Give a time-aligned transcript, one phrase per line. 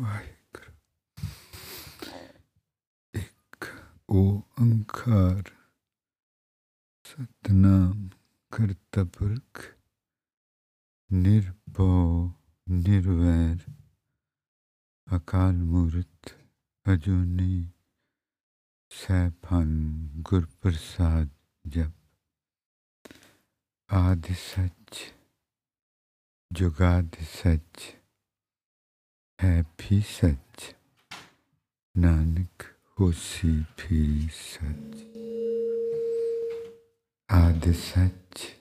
[0.00, 1.28] वाहिगुरु
[3.14, 3.66] एक
[4.20, 5.50] ओंकार
[7.10, 7.98] सतनाम
[8.52, 9.62] करतपुरख
[11.10, 11.90] निर्भो
[12.66, 13.66] निर्वैर
[15.08, 16.34] अकाल मूर्त
[16.86, 17.54] अजूनी
[18.90, 19.70] सैफन
[20.30, 21.30] गुरप्रसाद
[21.64, 23.12] जप
[23.90, 25.06] आदि सच
[26.50, 27.99] जुगादि सच
[29.44, 30.74] भी सच
[31.96, 32.62] नानक
[33.00, 35.00] होसी भी सच
[37.30, 38.56] आद सच,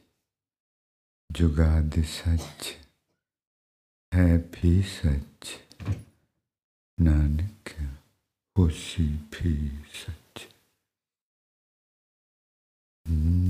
[1.32, 2.78] जुगाद सच,
[4.14, 5.60] है भी सच,
[7.00, 7.70] नानक
[8.58, 10.48] होसी भी सच
[13.08, 13.49] hmm.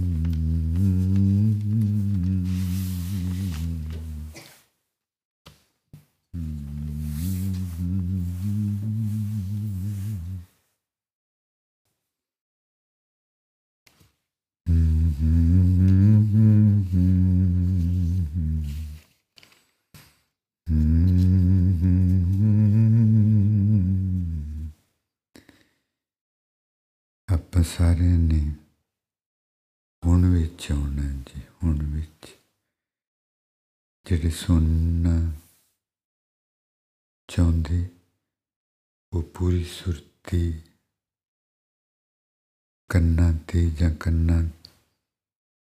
[43.89, 44.41] ਤੇ ਜਾਂ ਕੰਨਾਂ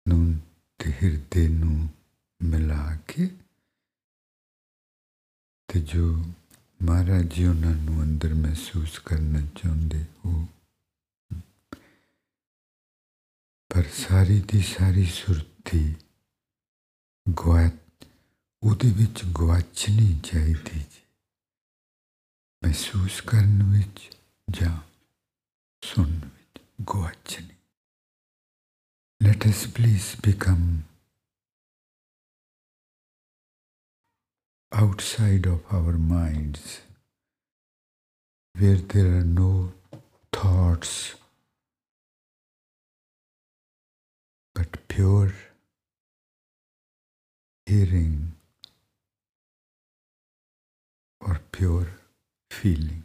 [0.08, 0.40] ਨੂੰ
[0.80, 1.90] ਤੇ ਹਿਰਦੇ ਨੂੰ
[2.44, 3.28] ਮਿਲਾ ਕੇ
[5.68, 6.34] ਤੇ ਜੋ
[6.84, 10.46] ਮਹਾਰਾਜ ਜੀ ਉਹਨਾਂ ਨੂੰ ਅੰਦਰ ਮਹਿਸੂਸ ਕਰਨਾ ਚਾਹੁੰਦੇ ਉਹ
[13.70, 15.96] ਪਰ ਸਾਰੀ ਦੀ ਸਾਰੀ ਸੁਰਤੀ
[17.30, 17.70] ਗਵਾ
[18.64, 21.02] ਉਹਦੇ ਵਿੱਚ ਗਵਾਚਣੀ ਚਾਹੀਦੀ ਜੀ।
[22.66, 24.18] ਮਹਿਸੂਸ ਕਰਨ ਵਿੱਚ
[24.50, 24.78] ਜਾਂ
[25.82, 26.62] ਸੁਣਨ ਵਿੱਚ
[26.94, 27.56] ਗਵਾਚਣੀ
[29.22, 30.86] Let us please become
[34.72, 36.80] outside of our minds
[38.58, 39.74] where there are no
[40.32, 41.16] thoughts
[44.56, 45.34] but pure
[47.66, 48.36] hearing
[51.20, 51.88] or pure
[52.50, 53.04] feelings.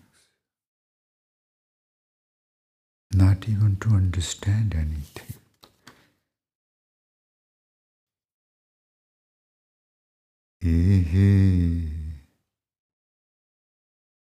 [3.13, 5.44] Not even to understand anything.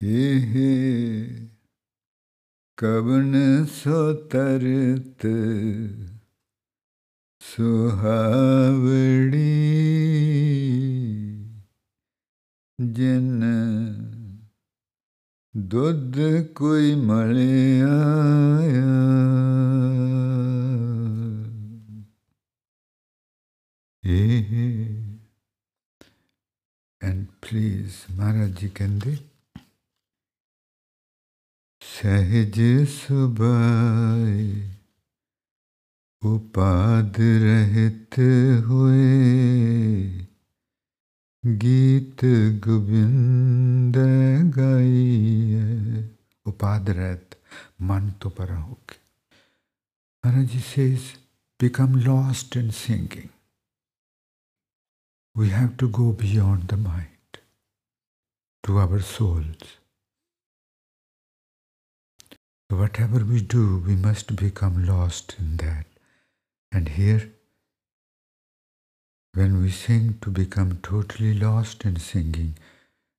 [0.00, 0.68] fully
[2.78, 3.32] कवन
[3.78, 5.26] सोतरत
[7.40, 9.48] सुहावड़ी
[12.78, 14.17] जन
[15.58, 16.16] दुध
[16.56, 18.92] कोई मले आया।
[27.02, 29.14] एंड प्लीज़ महाराज जी कहते
[31.82, 33.58] सहज सुबह
[36.22, 38.30] उपाद रहते
[38.66, 40.27] हुए।
[41.63, 42.21] गीत
[42.65, 43.95] गोविंद
[44.57, 46.03] गाइए
[46.45, 47.35] उपाद रहित
[47.81, 49.03] मन तो पर होके
[50.23, 51.17] Maharaj says,
[51.59, 53.29] become lost in singing.
[55.35, 57.39] We have to go beyond the mind
[58.63, 59.79] to our souls.
[62.69, 65.85] Whatever we do, we must become lost in that.
[66.71, 67.33] And here,
[69.33, 72.55] when we sing, to become totally lost in singing,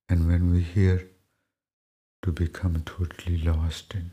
[0.09, 1.09] and when we hear,
[2.23, 4.11] to become totally lost in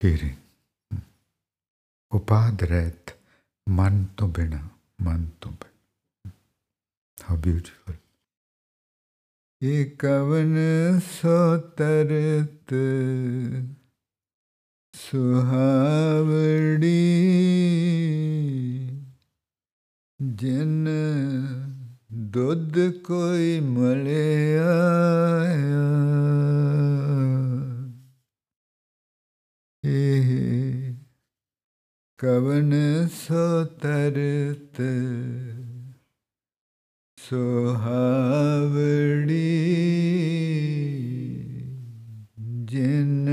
[0.00, 0.36] hearing.
[2.12, 3.10] उपाद रहत
[3.78, 4.58] मन तो बिना
[5.06, 6.32] मन तो बिना
[7.26, 7.96] how beautiful
[9.62, 10.54] ये कवन
[11.08, 11.36] सो
[11.80, 12.74] तरत
[14.94, 16.96] सुहावड़ी
[20.35, 20.87] ਜਿਨ
[22.29, 24.73] ਦੁੱਧ ਕੋਈ ਮਲਿਆ
[29.83, 30.31] ਇਹ
[32.19, 32.73] ਕਵਨ
[33.07, 34.81] ਸੋ ਤਰਤ
[37.17, 38.45] ਸੁਹਾਵੜੀ
[42.65, 43.25] ਜਿਨ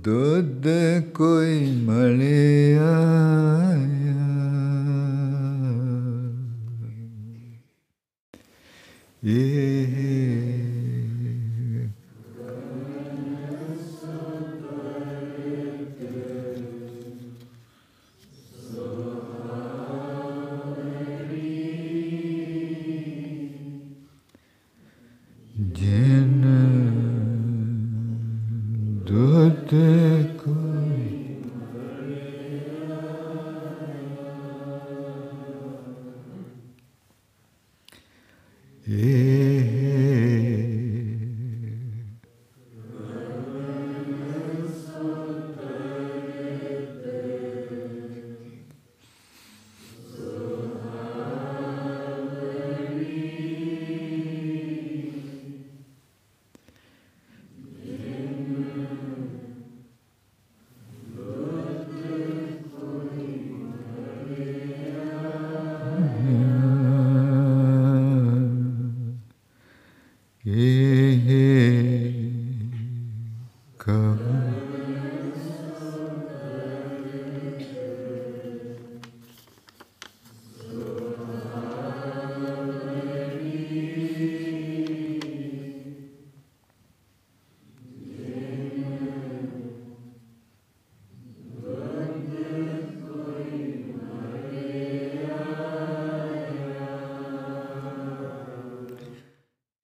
[0.00, 0.68] ਦੁੱਧ
[1.14, 2.94] ਕੋਈ ਮਲਿਆ
[9.20, 10.37] Yeah.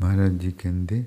[0.00, 1.01] ਮਹਾਰਾਜ ਜੀ ਕਹਿੰਦੇ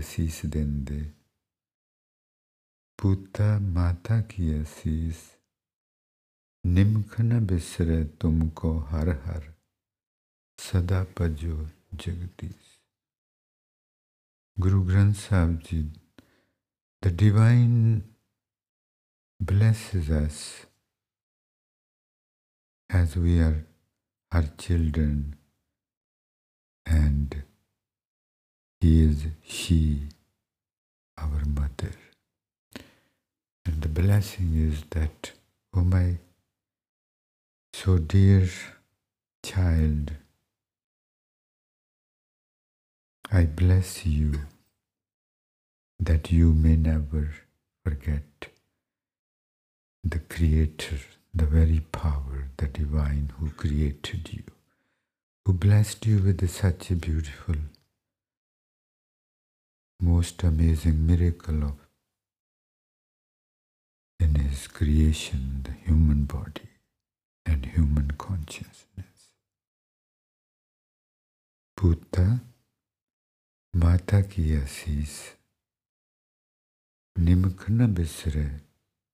[0.00, 1.00] आशीष देंदे
[2.98, 5.22] पूता माता की आशीष
[6.64, 9.52] निमखन न बिसरे तुमको हर हर
[10.58, 11.56] सदा पजो
[12.04, 12.76] Jagdish
[14.56, 15.82] Guru Granth Sahib ji
[17.02, 17.76] the divine
[19.40, 20.38] blesses us
[22.90, 23.54] as we are
[24.32, 25.18] her children
[26.86, 27.34] and
[28.80, 30.08] he is she
[31.18, 31.94] our mother.
[33.64, 35.32] And the blessing is that
[35.74, 36.16] oh my
[37.72, 38.48] so dear
[39.44, 40.10] child
[43.30, 44.40] i bless you
[45.98, 47.30] that you may never
[47.84, 48.48] forget
[50.02, 50.98] the creator
[51.34, 54.42] the very power, the divine who created you,
[55.44, 57.54] who blessed you with such a beautiful,
[59.99, 61.75] most amazing miracle of
[64.19, 66.69] in his creation, the human body
[67.45, 69.31] and human consciousness.
[71.77, 72.39] Bhuta
[73.75, 75.13] माता की आशीष
[77.19, 78.43] निमक न बिसरे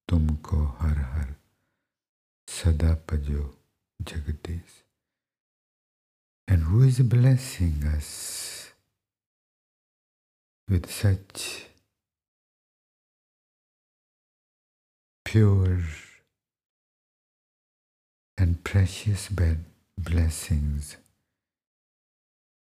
[0.10, 1.34] तुमको हर हर
[2.48, 3.44] सदा पजो
[4.02, 4.78] Jagdish
[6.48, 8.55] and who is blessing us
[10.68, 11.66] with such
[15.26, 15.80] pure
[18.38, 19.30] and precious
[19.98, 20.98] blessings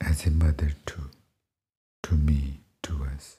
[0.01, 1.09] as a mother to,
[2.03, 3.37] to me, to us.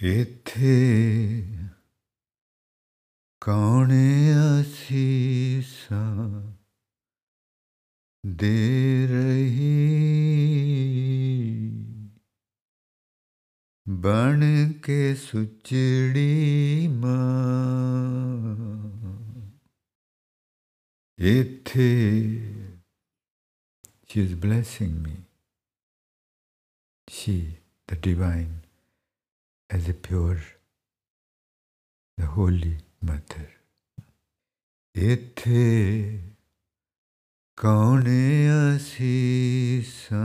[0.00, 0.78] ਇੱਥੇ
[3.40, 3.92] ਕੌਣ
[4.60, 6.10] ਅਸੀਸਾਂ
[8.25, 9.97] दे रही।
[13.87, 14.73] बन
[24.11, 25.15] she is blessing me.
[27.09, 27.57] She
[27.87, 28.61] the divine
[29.69, 30.39] as the pure
[32.17, 33.47] the holy mother.
[34.95, 36.36] ithe
[37.61, 40.23] कौने असीसा?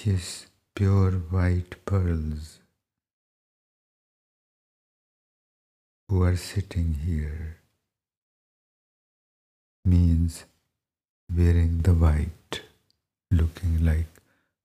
[0.05, 2.59] precious, pure white pearls
[6.09, 7.57] who are sitting here?
[9.87, 10.45] Means
[11.35, 12.63] wearing the white,
[13.31, 14.09] looking like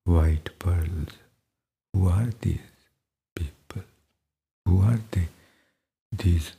[0.04, 1.16] white pearls.
[1.94, 2.60] Who are these
[3.36, 3.84] people?
[4.66, 5.30] Who are they?
[6.12, 6.54] These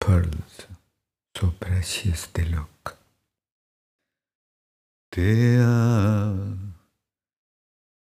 [0.00, 0.66] pearls,
[1.36, 2.98] so precious they look.
[5.10, 6.71] Tea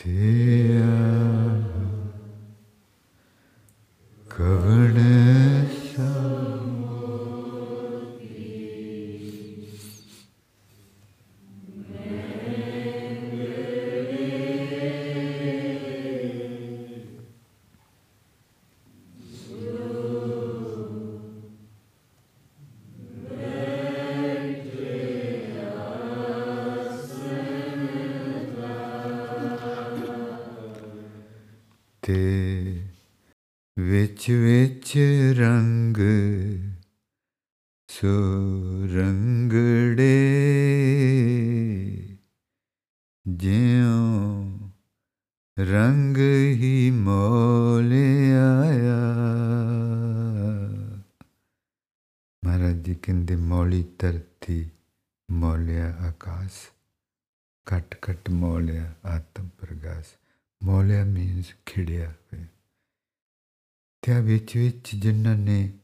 [0.04, 0.71] Dear.
[64.82, 65.78] ਵਿੱਚ ਵਿੱਚ ਜਿਨ੍ਹਾਂ ਨੇ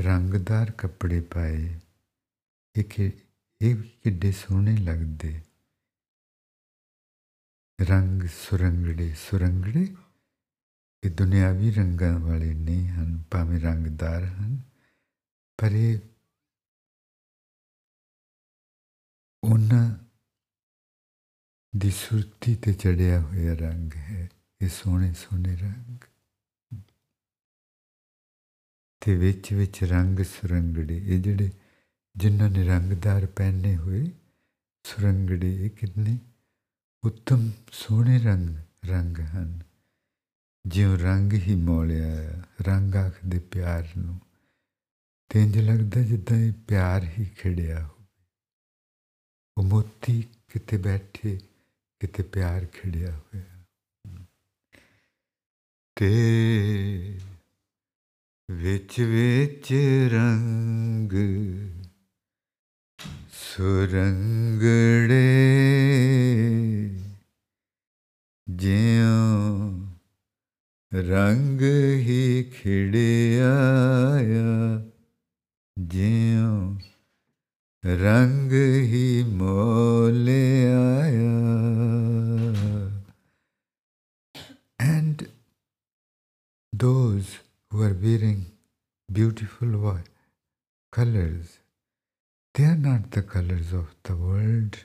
[0.00, 1.80] ਰੰਗਦਾਰ ਕੱਪੜੇ ਪਾਏ,
[2.76, 3.12] ਇਹ ਕਿ,
[3.60, 5.42] ਇਹ ਕਿੱਡੇ ਸੋਹਣੇ ਲੱਗਦੇ।
[7.80, 9.96] ਰੰਗ ਸੁਰੰਗੜੇ ਸੁਰੰਗੜੇ?
[11.04, 14.62] ਇਹ ਦੁਨਿਆਵੀ ਰੰਗਾਂ ਵਾਲੇ ਨਹੀਂ ਹਨ, ਭਾਵੇਂ ਰੰਗਦਾਰ ਹਨ,
[15.58, 15.98] ਪਰ ਇਹ
[19.44, 19.96] ਉਹਨਾਂ
[21.76, 26.13] ਦੀ ਸੁਰਤੀ ਤੇ ਚੜਿਆ ਹੋਇਆ ਰੰਗ ਹੈ। ਇਹ ਸੋਹਣੇ ਸੋਹਣੇ ਰੰਗ।
[29.04, 31.50] ਤੇ ਵਿੱਚ ਵਿੱਚ ਰੰਗ ਸੁਰੰਗੜੇ, ਇਹ ਜਿਹੜੇ
[32.16, 34.10] ਜਿਨ੍ਹਾਂ ਨੇ ਰੰਗਦਾਰ ਪਹਿਨੇ ਹੋਏ
[34.84, 36.18] ਸੁਰੰਗੜੇ, ਇਹ ਕਿੰਨੇ
[37.04, 39.62] ਉੱਤਮ ਸੋਹਣੇ ਰੰਗ ਰੰਗ ਹਨ।
[40.66, 44.20] ਜਿਉਂ ਰੰਗ ਹੀ ਮੋਲਿਆ ਰੰਗ ਆਖਦੇ ਪਿਆਰ ਨੂੰ।
[45.28, 48.24] ਤੇ ਇੰਜ ਲੱਗਦਾ ਜਿੱਦਾਂ ਇਹ ਪਿਆਰ ਹੀ ਖਿੜਿਆ ਹੋਵੇ।
[49.58, 51.40] ਉਹ ਮੋਤੀ ਕਿਤੇ ਬੈਠੇ,
[52.00, 53.64] ਕਿਤੇ ਪਿਆਰ ਖਿੜਿਆ ਹੋਇਆ।
[55.96, 57.20] ਤੇ
[58.48, 59.72] ਵਿੱਚ ਵਿੱਚ
[60.12, 61.12] ਰੰਗ
[63.32, 65.20] ਸੁਰੰਗੜੇ
[68.48, 69.70] ਜਿਉ
[70.92, 71.62] ਰੰਗ
[71.98, 73.54] ਹੀ ਖਿੜਿਆ
[75.76, 76.76] ਜਿਉ
[77.84, 78.52] ਰੰਗ
[78.84, 81.34] ਹੀ ਮੋਲ ਆਇਆ
[84.80, 85.26] and
[86.72, 87.43] those
[87.74, 88.42] who are wearing
[89.12, 89.98] beautiful
[90.92, 91.58] colors,
[92.54, 94.78] they are not the colors of the world,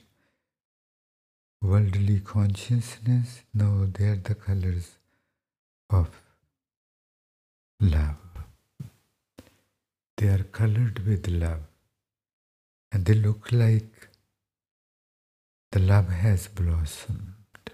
[1.61, 3.43] worldly consciousness.
[3.53, 4.89] No, they are the colors
[5.91, 6.09] of
[7.79, 8.41] love.
[10.17, 11.61] They are colored with love.
[12.91, 14.09] And they look like
[15.71, 17.71] the love has blossomed.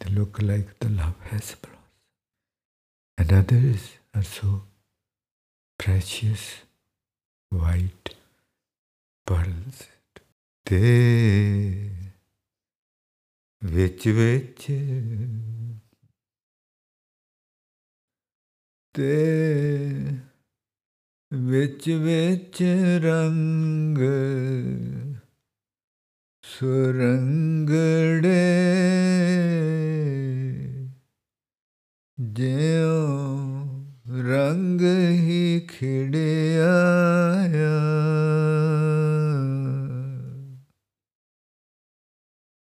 [0.00, 1.77] They look like the love has blossomed
[3.17, 4.61] and others are so
[5.79, 6.43] precious
[7.51, 8.15] white
[9.27, 9.87] pearls.
[10.65, 11.89] ਤੇ
[13.63, 14.67] ਵਿੱਚ ਵਿੱਚ
[18.93, 19.15] ਤੇ
[21.33, 22.63] ਵਿੱਚ ਵਿੱਚ
[23.03, 23.97] ਰੰਗ
[26.43, 28.33] ਸੁਰੰਗੜੇ
[32.18, 32.98] ਜਿਉ
[34.06, 36.72] ਰੰਗ ਹੀ ਖਿੜਿਆ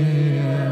[0.00, 0.69] yeah.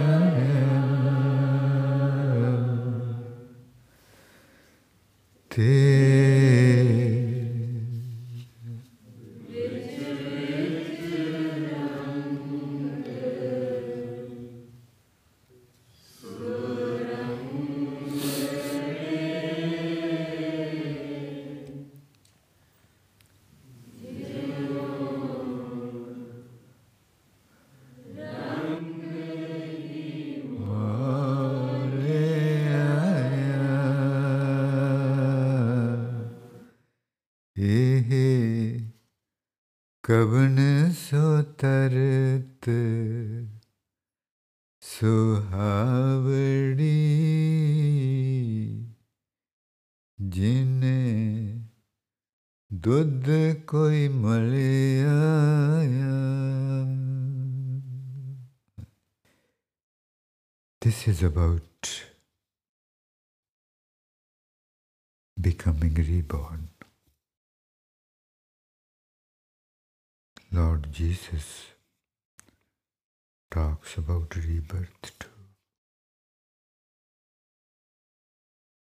[61.18, 62.02] Is about
[65.40, 66.68] becoming reborn.
[70.52, 71.66] Lord Jesus
[73.50, 75.26] talks about rebirth too.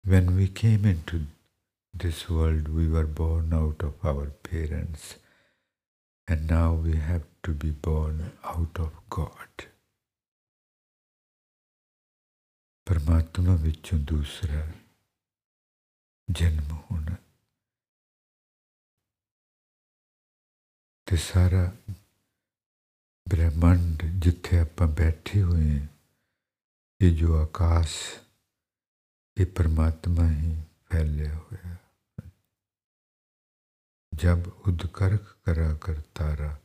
[0.04, 1.28] When we came into
[1.94, 5.16] this world, we were born out of our parents,
[6.28, 9.68] and now we have to be born out of God.
[12.91, 14.73] परमात्मा ਵਿੱਚੋਂ ਦੂਸਰਾ
[16.31, 17.17] ਜਨਮ ਹੋਣਾ
[21.07, 21.77] ਤੇ ਸਾਰਾ
[23.29, 25.87] ਬ੍ਰਹਮੰਡ ਜਿੱਥੇ ਆਪਾਂ ਬੈਠੇ ਹੋਏ ਹਾਂ
[27.01, 28.21] ਇਹ ਜੋ ਆਕਾਸ਼
[29.37, 31.77] ਇਹ ਪਰਮਾਤਮਾ ਹੀ ਫੈਲਿਆ ਹੋਇਆ
[34.15, 36.61] ਜਬ ਉਦਕਰਖ ਕਰਾ ਕਰ ਤਾਰਾ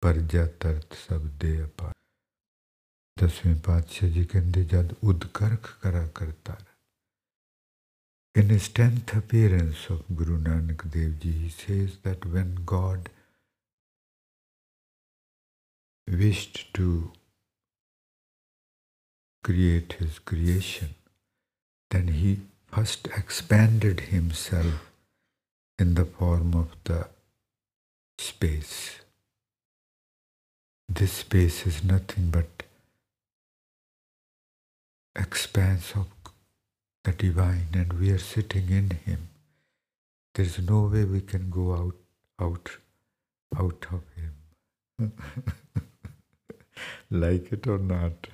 [0.00, 1.99] ਪਰਜਾ ਤਰਤ ਸਭ ਦੇ ਅਪਾਰ ਦਸਵੇਂ
[3.23, 6.57] दसवें पातशाह जी कहते जब उदकर्ख करा करता
[8.35, 13.09] इन tenth appearance of Guru Nanak Dev ji he says that when God
[16.07, 16.87] wished to
[19.43, 20.93] create his creation
[21.91, 22.33] then he
[22.73, 24.91] first expanded himself
[25.79, 27.03] in the form of the
[28.19, 28.73] space
[30.89, 32.63] this space is nothing but
[35.15, 36.07] expanse of
[37.03, 39.29] the divine and we are sitting in him.
[40.35, 41.95] There is no way we can go out
[42.39, 42.69] out
[43.57, 45.13] out of him.
[47.11, 48.27] Like it or not.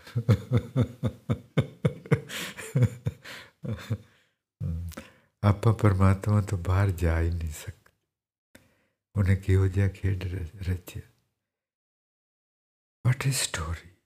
[5.43, 7.91] आप परमात्मा तो बाहर जा ही नहीं सकते
[9.19, 10.23] उन्हें कहो जा खेड
[10.67, 11.01] रचे
[13.07, 13.96] what is story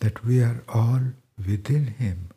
[0.00, 1.00] that we are all
[1.46, 2.30] within Him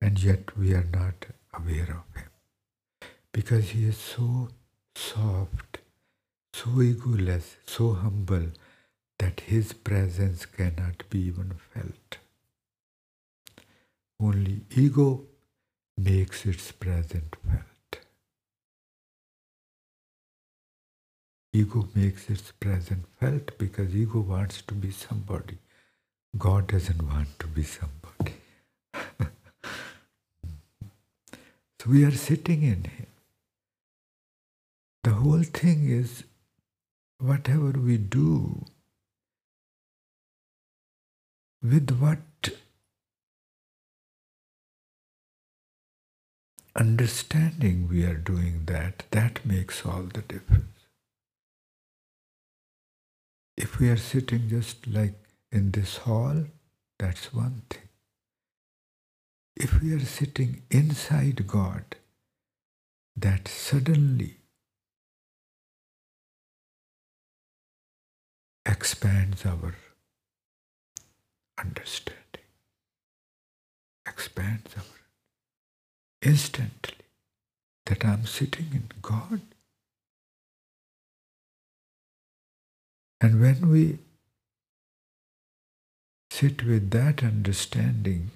[0.00, 2.30] and yet we are not aware of Him
[3.32, 4.48] because He is so
[4.96, 5.78] soft,
[6.52, 8.46] so egoless, so humble
[9.18, 12.18] that His presence cannot be even felt.
[14.20, 15.26] Only ego
[15.96, 18.04] makes its presence felt.
[21.52, 25.58] Ego makes its presence felt because ego wants to be somebody.
[26.38, 28.34] God doesn't want to be somebody.
[31.80, 33.06] so we are sitting in Him.
[35.02, 36.24] The whole thing is
[37.18, 38.64] whatever we do,
[41.62, 42.18] with what
[46.76, 50.64] understanding we are doing that, that makes all the difference.
[53.56, 56.44] If we are sitting just like in this hall,
[56.98, 57.88] that's one thing.
[59.56, 61.96] If we are sitting inside God,
[63.16, 64.36] that suddenly
[68.64, 69.74] expands our
[71.58, 72.46] understanding,
[74.06, 74.84] expands our
[76.22, 76.94] instantly
[77.86, 79.40] that I'm sitting in God.
[83.20, 83.98] And when we
[86.38, 88.30] sit with that understanding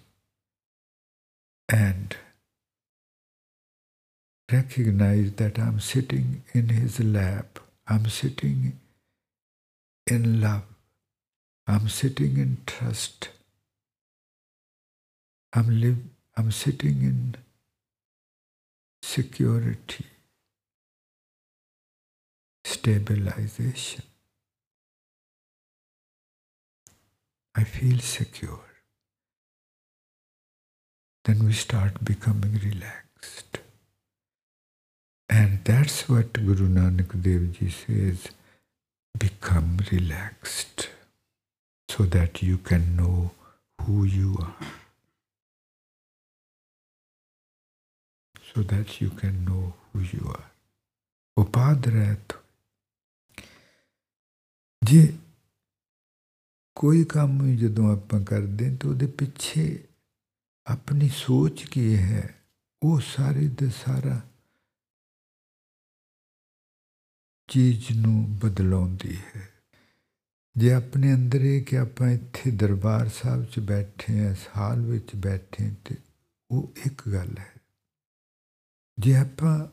[1.69, 2.17] and
[4.51, 8.81] recognize that I'm sitting in His lap, I'm sitting
[10.09, 10.65] in love,
[11.69, 13.29] I'm sitting in trust,
[15.53, 15.99] I'm, live,
[16.37, 17.37] I'm sitting in
[19.01, 20.07] security,
[22.65, 24.03] stabilization.
[27.55, 28.65] I feel secure.
[31.25, 33.59] Then we start becoming relaxed.
[35.29, 38.29] And that's what Guru Nanak Dev Ji says
[39.19, 40.89] become relaxed
[41.89, 43.31] so that you can know
[43.83, 44.67] who you are.
[48.55, 50.51] So that you can know who you are.
[51.39, 52.37] Upadrat.
[56.75, 59.89] ਕੋਈ ਕੰਮ ਵੀ ਜਦੋਂ ਆਪਾਂ ਕਰਦੇ ਤਾਂ ਉਹਦੇ ਪਿੱਛੇ
[60.67, 62.35] ਆਪਣੀ ਸੋਚ ਕੀ ਹੈ,
[62.83, 64.21] ਉਹ ਸਾਰੇ ਦਾ ਸਾਰਾ
[67.49, 69.49] ਚੀਜ਼ ਨੂੰ ਬਦਲਾਉਂਦੀ ਹੈ।
[70.57, 75.75] ਜੇ ਆਪਣੇ ਅੰਦਰ ਇਹ ਕਿ ਆਪਾਂ ਇੱਥੇ ਦਰਬਾਰ ਸਾਹਿਬ 'ਚ ਬੈਠੇ ਆ ਹਾਲ ਵਿੱਚ ਬੈਠੇ
[75.85, 75.97] ਤੇ
[76.51, 77.53] ਉਹ ਇੱਕ ਗੱਲ ਹੈ।
[78.99, 79.69] ਜੇ ਆਪਾਂ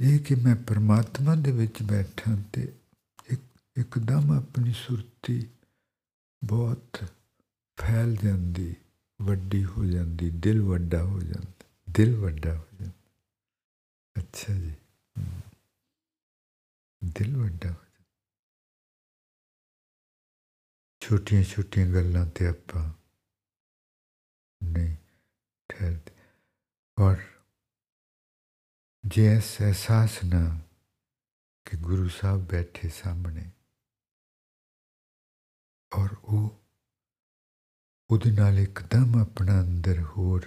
[0.00, 2.79] ਇਹ ਕਿ ਮੈਂ ਪਰਮਾਤਮਾ ਦੇ ਵਿੱਚ ਬੈਠਾ ਤੇ ਇੱਕ
[4.00, 5.50] ਇੱਕਦਮ ਆਪਣੀ ਸੁਰਤੀ
[6.44, 7.04] ਬਹੁਤ
[7.80, 8.76] ਫੈਲ ਜਾਂਦੀ,
[9.22, 13.10] ਵੱਡੀ ਹੋ ਜਾਂਦੀ, ਦਿਲ ਵੱਡਾ ਹੋ ਜਾਂਦਾ, ਦਿਲ ਵੱਡਾ ਹੋ ਜਾਂਦਾ।
[14.18, 14.74] ਅੱਛਾ ਜੀ।
[17.04, 18.04] ਦਿਲ ਵੱਡਾ ਹੋ ਜਾਂਦਾ।
[21.00, 22.92] ਛੋਟੀਆਂ ਛੋਟੀਆਂ ਗੱਲਾਂ ਤੇ ਆਪਾਂ
[24.64, 24.96] ਨਹੀਂ
[25.68, 26.12] ਠਹਿਰਦੇ।
[26.98, 27.16] ਔਰ
[29.04, 30.60] ਜੇ ਇਸ ਅਹਿਸਾਸ ਨਾ
[31.64, 33.50] ਕਿ ਗੁਰੂ ਸਾਹਿਬ ਬੈਠੇ ਸਾਹਮਣੇ
[35.92, 36.60] ਔਰ ਉਹ
[38.10, 40.46] ਉਹਦੇ ਨਾਲ ਇੱਕਦਮ ਆਪਣਾ ਅੰਦਰ ਹੋਰ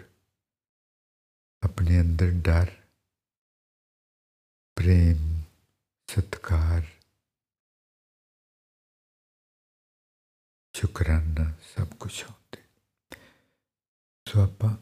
[1.64, 2.68] ਆਪਣੇ ਅੰਦਰ ਡਰ,
[4.76, 5.42] ਪ੍ਰੇਮ,
[6.08, 6.82] ਸਤਕਾਰ,
[10.74, 12.64] ਸ਼ੁਕਰਾਨਾ ਸਭ ਕੁਝ ਹੁੰਦੇ
[14.30, 14.78] ਸੋ ਆਪਾਂ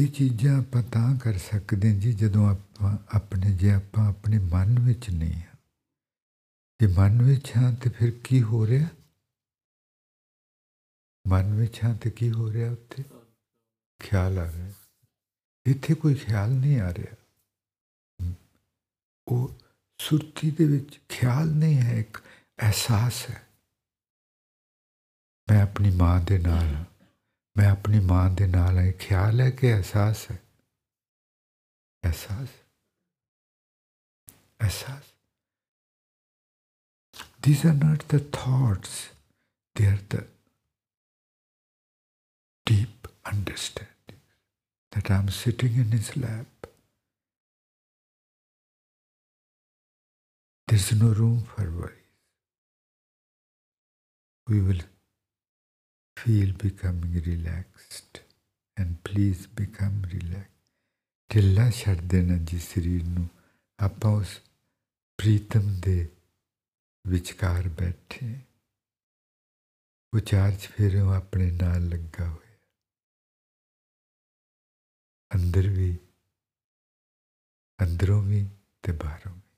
[0.00, 5.10] ਇਹ ਚੀਜ਼ਾਂ ਆਪਾਂ ਤਾਂ ਕਰ ਸਕਦੇ ਜੀ ਜਦੋਂ ਆਪਾਂ ਆਪਣੇ, ਜੇ ਆਪਾਂ ਆਪਣੇ ਮਨ ਵਿੱਚ
[5.10, 5.56] ਨਹੀਂ ਹਾਂ।
[6.80, 8.88] ਜੇ ਮਨ ਵਿੱਚ ਹਾਂ ਤੇ ਫਿਰ ਕੀ ਹੋ ਰਿਹਾ?
[11.25, 13.03] ਮਨ ਵਿੱਚ ਹਾਂ ਤੇ ਕੀ ਹੋ ਰਿਹਾ ਉੱਥੇ
[13.99, 14.71] ਖਿਆਲ ਆ ਰਿਹਾ
[15.65, 17.15] ਇੱਥੇ ਕੋਈ ਖਿਆਲ ਨਹੀਂ ਆ ਰਿਹਾ
[19.27, 19.49] ਉਹ
[19.99, 22.17] ਸੁਰਤੀ ਦੇ ਵਿੱਚ ਖਿਆਲ ਨਹੀਂ ਹੈ ਇੱਕ
[22.61, 23.41] ਅਹਿਸਾਸ ਹੈ
[25.47, 26.85] ਮੈਂ ਆਪਣੀ ਮਾਂ ਦੇ ਨਾਲ ਹਾਂ
[27.55, 30.39] ਮੈਂ ਆਪਣੀ ਮਾਂ ਦੇ ਨਾਲ ਹੈ ਖਿਆਲ ਹੈ ਕਿ ਅਹਿਸਾਸ ਹੈ
[32.03, 32.59] ਅਹਿਸਾਸ
[34.61, 35.09] ਅਹਿਸਾਸ
[37.45, 38.91] these are not the thoughts
[39.75, 40.19] they are the
[42.65, 44.21] deep understanding
[44.91, 46.67] that i'm sitting in his lap
[50.67, 51.97] there's no room for worries
[54.47, 54.83] we will
[56.17, 58.21] feel becoming relaxed
[58.77, 60.47] and please become relaxed
[61.29, 63.27] ਢਿੱਲਾ ਛੱਡ ਦੇਣਾ ਜੀ ਸਰੀਰ ਨੂੰ
[63.79, 64.29] ਆਪਾਂ ਉਸ
[65.19, 65.93] ਪ੍ਰੀਤਮ ਦੇ
[67.05, 68.27] ਵਿਚਕਾਰ ਬੈਠੇ
[70.13, 72.44] ਉਹ ਚਾਰਜ ਫਿਰ ਆਪਣੇ ਨਾਲ ਲੱਗਾ ਹੋਇਆ
[75.30, 75.92] अंदर भी,
[77.78, 78.44] अंदरों भी
[78.84, 79.56] ते बाहरों भी।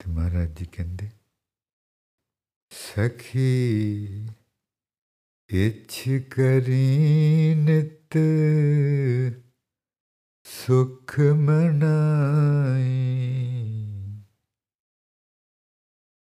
[0.00, 1.12] ते महाराज जी कहते
[2.70, 3.52] सखी,
[5.50, 8.16] इच्छ करी नित
[10.44, 12.90] सुख मनाई।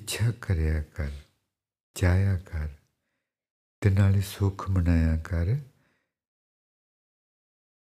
[0.00, 1.10] ਇੱਛਾ ਕਰਿਆ ਕਰ
[1.96, 2.68] ਚਾਹਿਆ ਕਰ
[3.82, 5.56] ਤੇ ਨਾਲੇ ਸੁੱਖ ਮਨਾਇਆ ਕਰ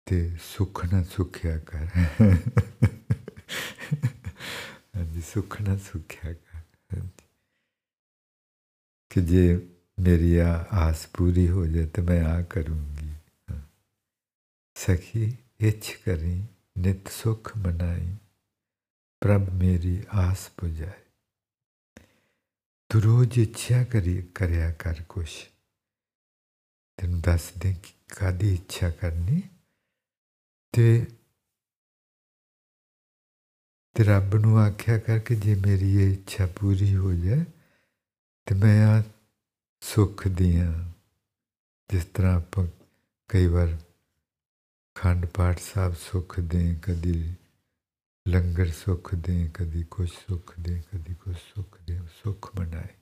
[0.06, 1.86] ਤੇ ਸੁੱਖ ਨਾ ਸੁਖਿਆ ਕਰ
[4.96, 6.62] ਹਾਂਜੀ ਸੁੱਖ ਨਾ ਸੁਖਿਆ ਕਰ
[6.94, 7.26] ਹਾਂਜੀ।
[9.10, 9.42] ਕਿ ਜੇ
[9.98, 13.12] ਮੇਰੀ ਆ ਆਸ ਪੂਰੀ ਹੋ ਜਾਏ ਤੇ ਮੈਂ ਆ ਕਰੂੰਗੀ
[14.76, 16.40] ਸਖੀ ਇੱਛ ਕਰੀ
[16.78, 18.08] ਨਿਤ ਸੁਖ ਮਨਾਈ
[19.22, 21.01] ਪ੍ਰਭ ਮੇਰੀ ਆਸ ਪੁਜਾਏ
[22.93, 25.47] ਤੂੰ ਰੋਜ਼ ਇੱਛਾ ਕਰੀ, ਕਰਿਆ ਕਰ ਕੁਛ।
[26.97, 29.41] ਤੈਨੂੰ ਦੱਸ ਦੇ ਕਿ ਕਾਦੀ ਇੱਛਾ ਕਰਨੀ।
[30.71, 31.05] ਤੇ
[33.93, 37.43] ਤੇ ਰੱਬ ਨੂੰ ਆਖਿਆ ਕਰ ਕਿ ਜੇ ਮੇਰੀ ਇਹ ਇੱਛਾ ਪੂਰੀ ਹੋ ਜਾਏ,
[38.45, 39.03] ਤੇ ਮੈਂ ਆ
[39.81, 40.91] ਸੁੱਖ ਦੀਆਂ,
[41.89, 42.67] ਜਿਸ ਤਰ੍ਹਾਂ ਆਪਾਂ
[43.27, 43.77] ਕਈ ਵਾਰ
[44.95, 47.33] ਖੰਡ ਪਾਠ ਸਾਹਿਬ ਸੁੱਖ ਦੇ ਕਦੀ
[48.25, 52.95] लंगर सुख दें, कभी कुछ सुख दें, कभी कुछ सुख दें, सुख बनाए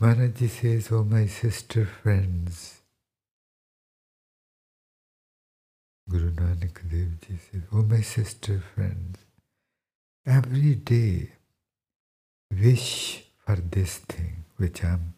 [0.00, 2.60] महाराज जी से सो माई सिस्टर फ्रेंड्स
[6.06, 9.26] गुरु नानक देव जी से O my sister friends
[10.26, 11.02] every day
[12.52, 12.86] wish
[13.46, 15.10] for this thing which I am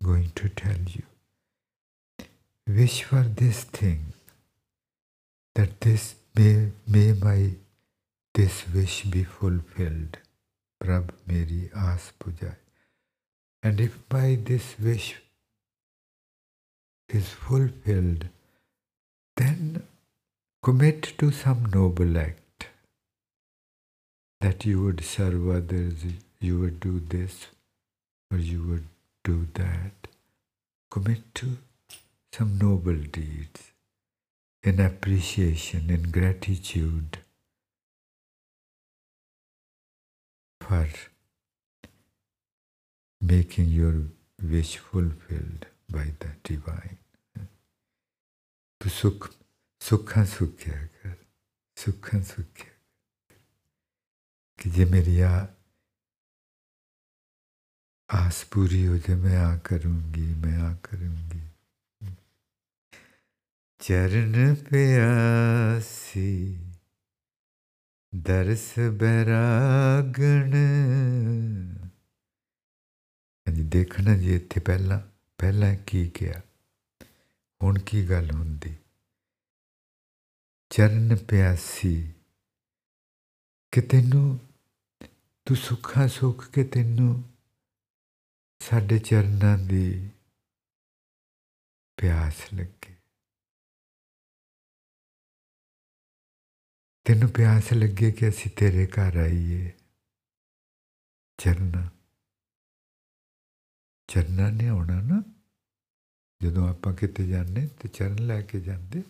[0.00, 1.04] going to tell you
[2.68, 4.12] wish for this thing
[5.54, 7.50] that this may, may my
[8.34, 10.18] this wish be fulfilled.
[10.80, 12.54] Prab meri aas pujai.
[13.62, 15.16] And if by this wish
[17.08, 18.24] is fulfilled,
[19.36, 19.82] then
[20.62, 22.66] commit to some noble act
[24.40, 26.04] that you would serve others,
[26.40, 27.46] you would do this,
[28.30, 28.86] or you would
[29.22, 30.08] do that.
[30.90, 31.58] Commit to
[32.32, 33.71] some noble deeds
[34.64, 37.18] in appreciation, in gratitude
[40.60, 40.88] for
[43.20, 43.94] making your
[44.42, 46.98] wish fulfilled by the divine.
[48.80, 49.30] To sukh,
[49.80, 51.16] सुखा sukhya क्या कर
[51.76, 53.36] सुखा सुख क्या कर
[54.62, 55.46] कि जे मेरी आ,
[58.10, 61.51] आस पूरी हो जाए मैं आ करूँगी
[63.84, 66.58] ਚਰਨ ਪਿਆਸੀ,
[68.14, 70.54] ਦਰਸ ਬੈਰਾਗਣ।
[73.48, 75.00] ਹਾਂਜੀ, ਦੇਖਣਾ ਜੀ, ਇੱਥੇ ਪਹਿਲਾਂ
[75.38, 76.40] ਪਹਿਲਾਂ ਕੀ ਕਿਹਾ?
[77.62, 78.76] ਹੁਣ ਕੀ ਗੱਲ ਹੁੰਦੀ?
[80.70, 82.12] ਚਰਨ ਪਿਆਸੀ,
[83.72, 84.38] ਕਿ ਤੈਨੂੰ,
[85.44, 87.24] ਤੂੰ ਸੁੱਖਾ ਸੁੱਖ ਕੇ ਤੈਨੂੰ
[88.58, 90.10] ਸਾਡੇ ਚਰਨਾਂ ਦੀ
[91.96, 92.91] ਪਿਆਸ ਲੱਗੇ।
[97.04, 99.72] ਤੈਨੂੰ ਪਿਆਸ ਲੱਗੇ ਕਿ ਅਸੀਂ ਤੇਰੇ ਘਰ ਆਈਏ?
[101.38, 101.90] ਚਰਨਾ।
[104.06, 105.22] ਚਰਨਾ ਨੇ ਆਉਣਾ ਨਾ।
[106.42, 109.02] ਜਦੋਂ ਆਪਾਂ ਕਿਤੇ ਜਾਂਦੇ, ਤੇ ਚਰਨ ਲੈ ਕੇ ਜਾਂਦੇ।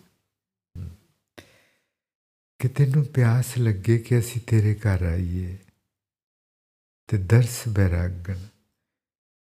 [2.59, 5.57] ਕਿ ਤੈਨੂੰ ਪਿਆਸ ਲੱਗੇ ਕਿ ਅਸੀਂ ਤੇਰੇ ਘਰ ਆਈਏ।
[7.07, 8.39] ਤੇ ਦਰਸ ਬੈਰਾਗਣ।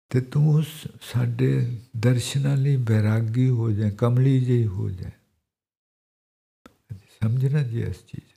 [0.10, 5.10] ਤੇ ਤੂੰ ਉਸ ਸਾਡੇ ਦਰਸ਼ਨਾਂ ਲਈ ਬੈਰਾਗੀ ਹੋ ਜਾ ਕਮਲੀ ਜਿਹੀ ਹੋ ਜਾ
[6.92, 8.33] ਸਮਝਣਾ ਜੀ ਇਸ ਚੀਜ਼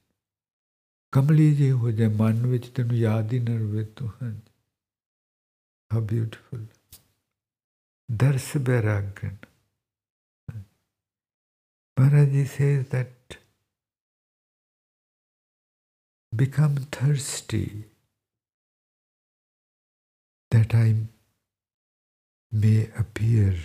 [1.13, 4.33] ਕਮਲੀ ਜਿਹੀ ਹੋ ਜਾ ਮਨ ਵਿੱਚ ਤੈਨੂੰ ਯਾਦ ਹੀ ਨਾ ਰਵੇ ਤੂੰ ਹਾਂ
[5.91, 6.65] ਹਾਊ ਬਿਊਟੀਫੁਲ
[8.09, 9.35] ਦਰਸ Bairagan
[11.97, 13.37] Maharaj says that
[16.33, 17.85] become thirsty
[20.51, 20.95] that I
[22.51, 23.55] may appear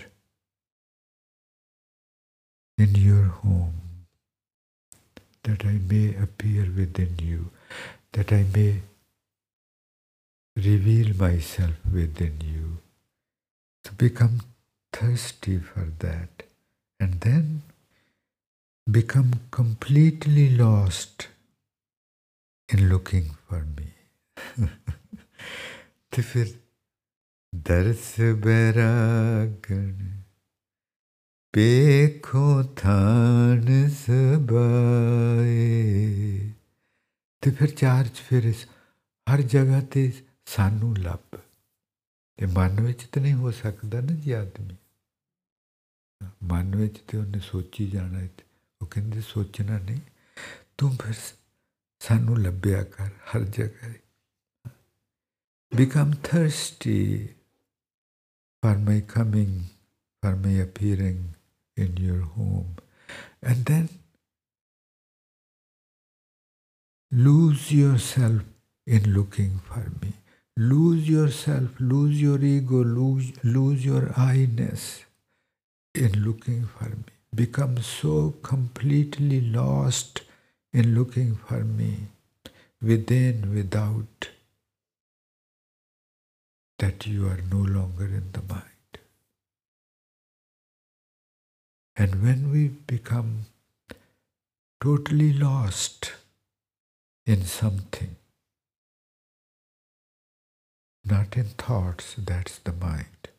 [2.78, 3.79] in your home,
[5.44, 7.50] that I may appear within you,
[8.12, 8.82] that I may
[10.57, 12.78] reveal myself within you.
[13.84, 14.40] To become
[14.92, 16.42] thirsty for that,
[16.98, 17.62] and then
[18.90, 21.28] become completely lost
[22.68, 23.92] in looking for me.
[26.12, 26.54] तो फिर
[27.54, 29.86] दर्स बैरागण
[31.53, 35.51] Pekho than sabae
[37.41, 38.65] ਤੇ ਫਿਰ charge ਫਿਰ ਇਸ
[39.27, 40.11] ਹਰ ਜਗ੍ਹਾ ਤੇ
[40.45, 41.37] ਸਾਨੂੰ ਲੱਭ
[42.37, 44.75] ਤੇ ਮਨ ਵਿੱਚ ਤੇ ਨਹੀਂ ਹੋ ਸਕਦਾ ਨਾ ਜੀ ਆਦਮੀ
[46.43, 48.21] ਮਨ ਵਿੱਚ ਤੇ ਉਹਨੇ ਸੋਚੀ ਜਾਣਾ
[48.81, 49.99] ਉਹ ਕਹਿੰਦੇ ਸੋਚਣਾ ਨਹੀਂ
[50.77, 51.15] ਤੂੰ ਫਿਰ
[51.99, 53.93] ਸਾਨੂੰ ਲੱਭਿਆ ਕਰ ਹਰ ਜਗ੍ਹਾ
[55.71, 57.27] become thirsty
[58.63, 59.53] for my coming
[60.23, 61.21] for my appearing
[61.76, 62.76] in your home.
[63.41, 63.89] And then
[67.11, 68.41] lose yourself
[68.86, 70.13] in looking for me.
[70.57, 75.05] Lose yourself, lose your ego, lose, lose your I-ness
[75.95, 77.03] in looking for me.
[77.34, 80.22] Become so completely lost
[80.74, 82.07] in looking for me,
[82.82, 84.30] within, without
[86.80, 88.70] that you are no longer in the mind.
[91.95, 93.45] And when we become
[94.81, 96.13] totally lost
[97.25, 98.15] in something,
[101.03, 103.29] not in thoughts, that's the mind.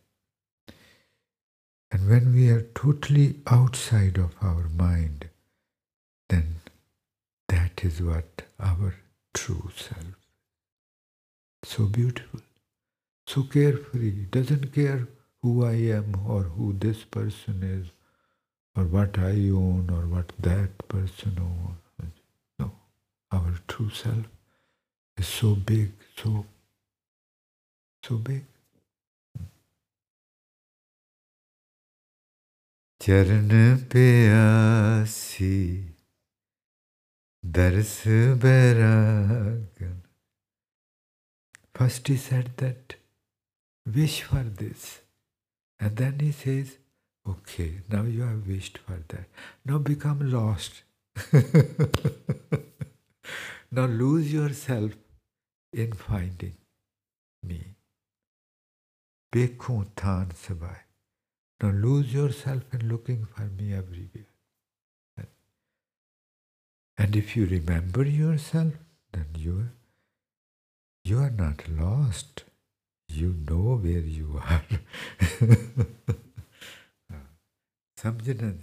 [1.90, 5.28] And when we are totally outside of our mind,
[6.28, 6.57] then
[7.48, 8.94] that is what our
[9.34, 10.16] true self.
[11.64, 12.40] So beautiful
[13.26, 15.09] so carefree, doesn't care
[15.40, 17.86] who I am or who this person is
[18.76, 22.13] or what I own or what that person owns.
[22.59, 22.72] No,
[23.32, 24.26] our true self
[25.18, 26.45] is so big, so,
[28.03, 28.45] so big.
[33.01, 34.05] चरण पे
[34.36, 35.55] आसी
[37.57, 37.93] दर्श
[38.43, 39.95] बैरागन
[41.78, 42.95] First he said that
[43.86, 45.01] wish for this.
[45.80, 46.78] And then he says,
[47.29, 49.27] okay, now you have wished for that.
[49.64, 50.83] Now become lost.
[53.70, 54.93] now lose yourself
[55.73, 56.57] in finding
[57.43, 57.75] me.
[59.33, 60.79] Bekhu than sabai.
[61.62, 64.27] Now lose yourself in looking for me everywhere.
[66.99, 68.75] And if you remember yourself,
[69.12, 69.70] then you,
[71.05, 72.45] you are not lost
[73.14, 74.62] you know where you are.
[78.03, 78.55] Samjana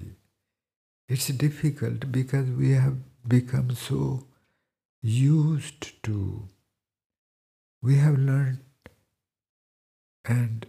[1.08, 4.26] It's difficult because we have become so
[5.02, 6.44] used to,
[7.82, 8.60] we have learned
[10.26, 10.66] and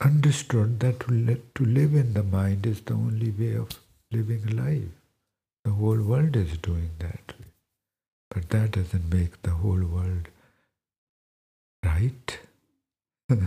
[0.00, 3.68] understood that to, to live in the mind is the only way of
[4.10, 4.88] living life.
[5.64, 7.34] The whole world is doing that.
[8.30, 10.28] But that doesn't make the whole world
[11.84, 12.38] right?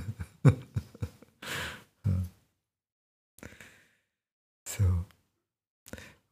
[4.65, 5.05] so,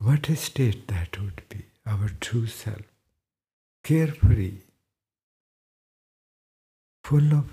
[0.03, 2.85] what a state that would be, our true self,
[3.83, 4.61] carefree,
[7.03, 7.51] full of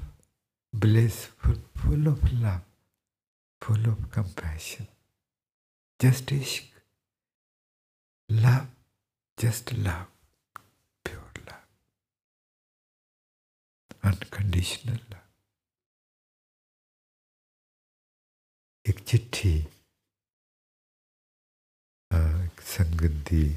[0.72, 2.62] bliss, full of love,
[3.60, 4.88] full of compassion.
[6.00, 6.64] Just ishq,
[8.30, 8.68] love,
[9.36, 10.06] just love,
[11.04, 11.66] pure love,
[14.02, 15.24] unconditional love.
[18.88, 19.00] एक
[22.78, 23.54] Sangati,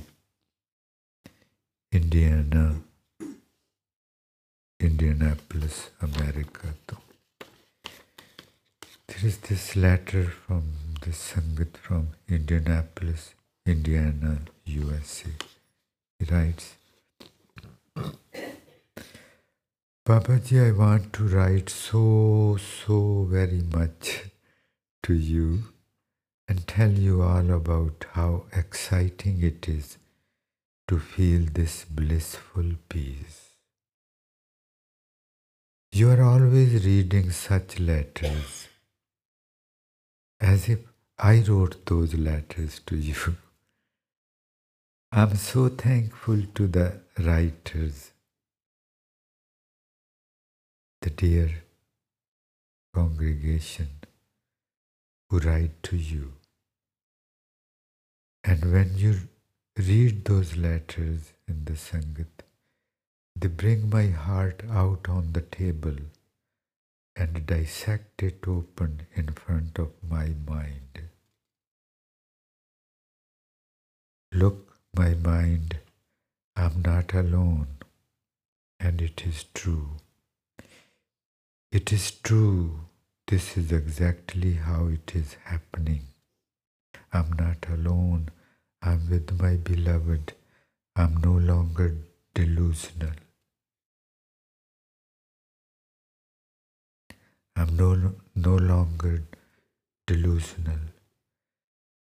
[1.91, 2.81] Indiana,
[4.79, 6.73] Indianapolis, America.
[9.07, 10.63] There is this letter from
[11.01, 15.29] the Sangat from Indianapolis, Indiana, USA.
[16.17, 16.77] He writes,
[20.03, 24.31] Babaji, I want to write so, so very much
[25.03, 25.70] to you
[26.51, 29.97] and tell you all about how exciting it is
[30.85, 33.37] to feel this blissful peace.
[35.93, 38.67] You are always reading such letters
[40.41, 40.79] as if
[41.17, 43.37] I wrote those letters to you.
[45.13, 48.11] I'm so thankful to the writers,
[51.01, 51.49] the dear
[52.93, 53.87] congregation
[55.29, 56.33] who write to you.
[58.43, 59.15] And when you
[59.77, 62.43] read those letters in the Sangat,
[63.35, 65.95] they bring my heart out on the table
[67.15, 71.03] and dissect it open in front of my mind.
[74.33, 75.79] Look, my mind,
[76.55, 77.67] I'm not alone,
[78.79, 79.97] and it is true.
[81.71, 82.81] It is true.
[83.27, 86.10] This is exactly how it is happening.
[87.13, 88.29] I'm not alone.
[88.81, 90.33] I'm with my beloved.
[90.95, 91.95] I'm no longer
[92.33, 93.11] delusional.
[97.55, 99.23] I'm no, no longer
[100.07, 100.79] delusional.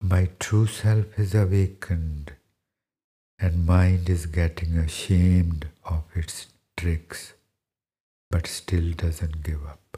[0.01, 2.33] My true self is awakened
[3.39, 6.47] and mind is getting ashamed of its
[6.77, 7.35] tricks
[8.31, 9.98] but still doesn't give up.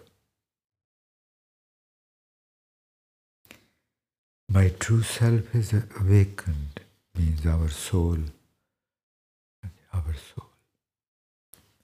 [4.53, 6.81] My true self is awakened
[7.17, 8.19] means our soul
[9.95, 10.49] our soul.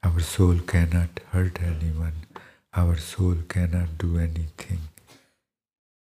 [0.03, 2.27] Our soul cannot hurt anyone.
[2.75, 4.81] Our soul cannot do anything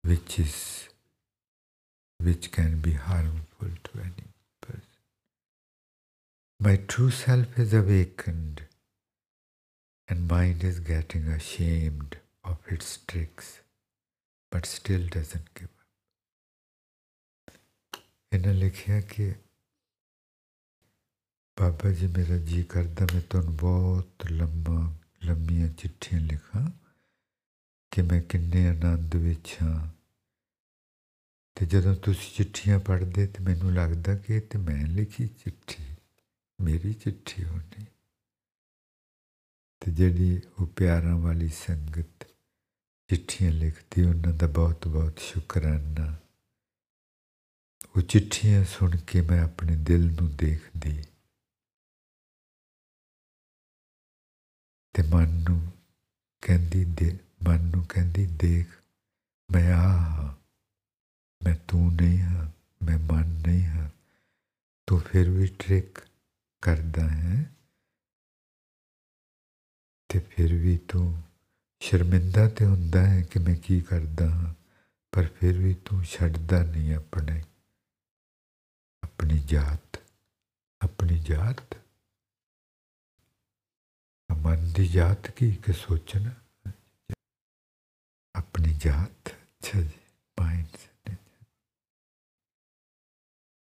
[0.03, 0.89] which is
[2.17, 4.27] which can be harmful to any
[4.59, 5.01] person.
[6.59, 8.63] My true self is awakened
[10.09, 13.61] and mind is getting ashamed of its tricks
[14.51, 15.70] but still doesn't give.
[18.33, 19.35] ਇਹਨਾਂ ਲਿਖਿਆ ਕਿ
[21.59, 26.71] ਬਾਬਾ ਜੀ ਮੇਰਾ ਜੀ ਕਰਦਾ, ਮੈਂ ਤੁਹਾਨੂੰ ਬਹੁਤ ਲੰਮਾ ਲੰਮੀਆਂ ਚਿੱਠੀਆਂ ਲਿਖਾਂ
[27.91, 29.91] ਕਿ ਮੈਂ ਕਿੰਨੇ ਆਨੰਦ ਵਿੱਚ ਹਾਂ।
[31.55, 35.95] ਤੇ ਜਦੋਂ ਤੁਸੀਂ ਚਿੱਠੀਆਂ ਪੜ੍ਹਦੇ ਤੇ ਮੈਨੂੰ ਲੱਗਦਾ ਕਿ ਇਹ ਤੇ ਮੈਂ ਲਿਖੀ ਚਿੱਠੀ,
[36.61, 37.85] ਮੇਰੀ ਚਿੱਠੀ ਹੋਣੀ।
[39.79, 42.27] ਤੇ ਜਿਹੜੀ ਉਹ ਪਿਆਰਾਂ ਵਾਲੀ ਸੰਗਤ
[43.07, 46.20] ਚਿੱਠੀਆਂ ਲਿਖਦੀ, ਉਹਨਾਂ ਦਾ ਬਹੁਤ ਬਹੁਤ ਸ਼ੁਕਰਾਨਾ।
[47.95, 51.03] ਉਹ ਚਿੱਠੀਆਂ ਸੁਣ ਕੇ ਮੈਂ ਆਪਣੇ ਦਿਲ ਨੂੰ ਦੇਖਦੀ
[54.93, 55.71] ਤੇ ਮਨ ਨੂੰ
[56.41, 58.67] ਕਹਿੰਦੀ ਦੇ, ਮਨ ਨੂੰ ਕਹਿੰਦੀ, ਦੇਖ,
[59.51, 60.35] ਮੈਂ ਆ ਹਾਂ,
[61.41, 62.51] ਮੈਂ ਤੂੰ ਨਹੀਂ ਹਾਂ,
[62.83, 63.89] ਮੈਂ ਮਨ ਨਹੀਂ ਹਾਂ,
[64.87, 65.99] ਤੂੰ ਫਿਰ ਵੀ ਟ੍ਰਿਕ
[66.61, 67.51] ਕਰਦਾ ਹੈ?
[70.09, 71.23] ਤੇ ਫਿਰ ਵੀ ਤੂੰ
[71.79, 74.53] ਸ਼ਰਮਿੰਦਾ ਤੇ ਹੁੰਦਾ ਹੈ ਕਿ ਮੈਂ ਕੀ ਕਰਦਾ ਹਾਂ,
[75.11, 77.43] ਪਰ ਫਿਰ ਵੀ ਤੂੰ ਛੱਡਦਾ ਨਹੀਂ ਆਪਣੇ
[79.21, 79.97] अपनी जात
[80.81, 81.75] अपनी जात।
[84.31, 86.31] मन की जात की एक सोचना।
[88.35, 89.29] अपनी जात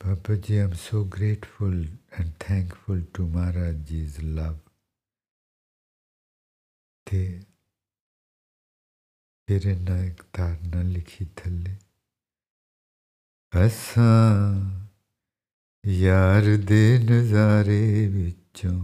[0.05, 4.61] Baba ji I am so grateful and thankful to Maharaj ji is love
[7.09, 7.43] फिर
[9.49, 9.73] तेरे
[10.07, 11.73] एक तारणा लिखी थले
[13.65, 14.07] असा
[15.86, 18.80] ਯਾਰ ਦੇ ਨਜ਼ਾਰੇ ਵਿੱਚੋਂ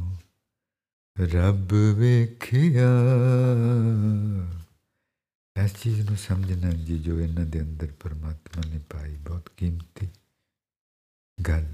[1.18, 2.89] ਰੱਬ ਵੇਖਿਆ
[5.55, 10.07] ਇਸ ਚੀਜ਼ ਨੂੰ ਸਮਝਣਾ ਜੀ ਜੋ ਇਹਨਾਂ ਦੇ ਅੰਦਰ ਪਰਮਾਤਮਾ ਨੇ ਪਾਈ ਬਹੁਤ ਕੀਮਤੀ
[11.38, 11.65] ਗੱਲ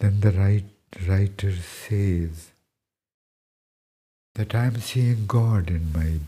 [0.00, 0.64] then the right,
[1.06, 2.50] writer says
[4.36, 6.18] that I am seeing God in my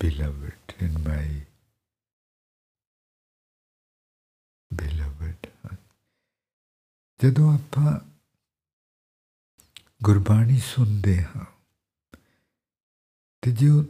[0.00, 1.24] beloved, in my
[4.70, 5.47] beloved.
[7.23, 7.99] ਜਦੋਂ ਆਪਾਂ
[10.03, 11.45] ਗੁਰਬਾਣੀ ਸੁਣਦੇ ਹਾਂ
[13.41, 13.83] ਤੇ ਜੋ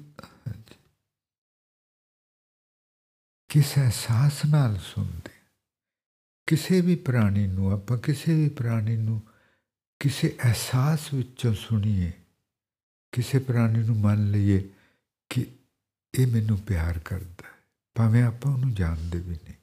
[3.50, 5.40] ਕਿਸ ਅਹਿਸਾਸ ਨਾਲ ਸੁਣਦੇ
[6.48, 9.22] ਕਿਸੇ ਵੀ ਪ੍ਰਾਣੀ ਨੂੰ ਆਪਾਂ ਕਿਸੇ ਵੀ ਪ੍ਰਾਣੀ ਨੂੰ
[10.00, 12.12] ਕਿਸੇ ਅਹਿਸਾਸ ਵਿੱਚੋਂ ਸੁਣੀਏ,
[13.12, 14.70] ਕਿਸੇ ਪ੍ਰਾਣੀ ਨੂੰ ਮੰਨ ਲਈਏ
[15.30, 15.46] ਕਿ
[16.20, 17.54] ਇਹ ਮੈਨੂੰ ਪਿਆਰ ਕਰਦਾ ਹੈ,
[17.96, 19.59] ਭਾਵੇਂ ਆਪਾਂ ਉਹਨੂੰ ਜਾਣਦੇ ਵੀ ਨਹੀਂ।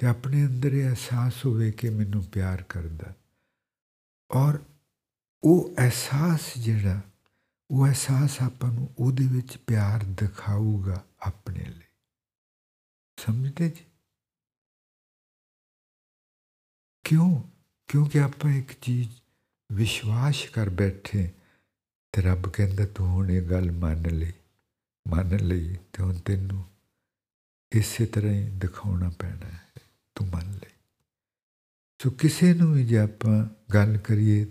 [0.00, 3.14] ਤੇ ਆਪਣੇ ਅੰਦਰ ਇਹ ਅਹਿਸਾਸ ਹੋਵੇ ਕਿ ਮੈਨੂੰ ਪਿਆਰ ਕਰਦਾ
[4.30, 4.58] ਔਰ
[5.42, 7.00] ਉਹ ਅਹਿਸਾਸ ਜਿਹੜਾ,
[7.70, 11.84] ਉਹ ਅਹਿਸਾਸ ਆਪਾਂ ਨੂੰ ਉਹਦੇ ਵਿੱਚ ਪਿਆਰ ਦਿਖਾਊਗਾ ਆਪਣੇ ਲਈ।
[13.16, 13.84] ਸਮਝਦੇ ਜੀ?
[17.04, 17.42] ਕਿਉਂ?
[17.88, 19.08] ਕਿਉਂਕਿ ਆਪਾਂ ਇੱਕ ਚੀਜ਼
[19.72, 21.32] ਵਿਸ਼ਵਾਸ ਕਰ ਬੈਠੇ
[22.12, 24.32] ਤੇ ਰੱਬ ਕਹਿੰਦਾ ਤੂੰ ਹੁਣ ਇਹ ਗੱਲ ਮੰਨ ਲਈ
[25.08, 26.64] ਮੰਨ ਲਈ ਤੇ ਹੁਣ ਤੈਨੂੰ
[27.72, 29.69] ਇਸੇ ਤਰ੍ਹਾਂ ਹੀ ਦਿਖਾਉਣਾ ਪੈਣਾ ਹੈ।
[30.15, 30.69] ਤੂੰ ਮੰਨ ਲੈ
[31.99, 34.45] ਸੋ ਕਿਸੇ ਨੂੰ ਵੀ ਜੇ ਆਪਾਂ ਗੱਲ ਕਰੀਏ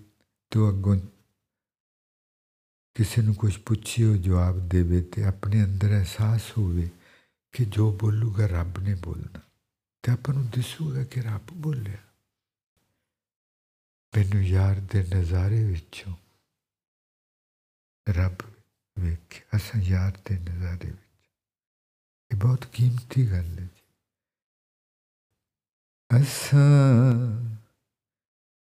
[0.53, 0.97] ਤੋ ਅੱਗੋਂ
[2.97, 6.89] ਕਿਸੇ ਨੂੰ ਕੁਝ ਪੁੱਛੀਓ ਜਵਾਬ ਦੇਵੇ ਤੇ ਆਪਣੇ ਅੰਦਰ ਅਹਿਸਾਸ ਹੋਵੇ
[7.55, 9.41] ਕਿ ਜੋ ਬੋਲੂਗਾ ਰੱਬ ਨੇ ਬੋਲਣਾ
[10.03, 11.99] ਤੇ ਆਪਾਂ ਨੂੰ ਦਿਸੂਗਾ ਕਿ ਰੱਬ ਬੋਲਿਆ
[14.13, 16.15] ਮੈਨੂੰ ਯਾਰ ਦੇ ਨਜ਼ਾਰੇ ਵਿੱਚੋਂ
[18.07, 18.43] ਰੱਬ
[18.97, 21.31] ਵੇਖ ਅਸਾਂ ਯਾਰ ਦੇ ਨਜ਼ਾਰੇ ਵਿੱਚ
[22.31, 23.69] ਇਹ ਬਹੁਤ ਕੀਮਤੀ ਗੱਲ ਹੈ
[26.19, 27.55] ਜੀ ਅਸਾਂ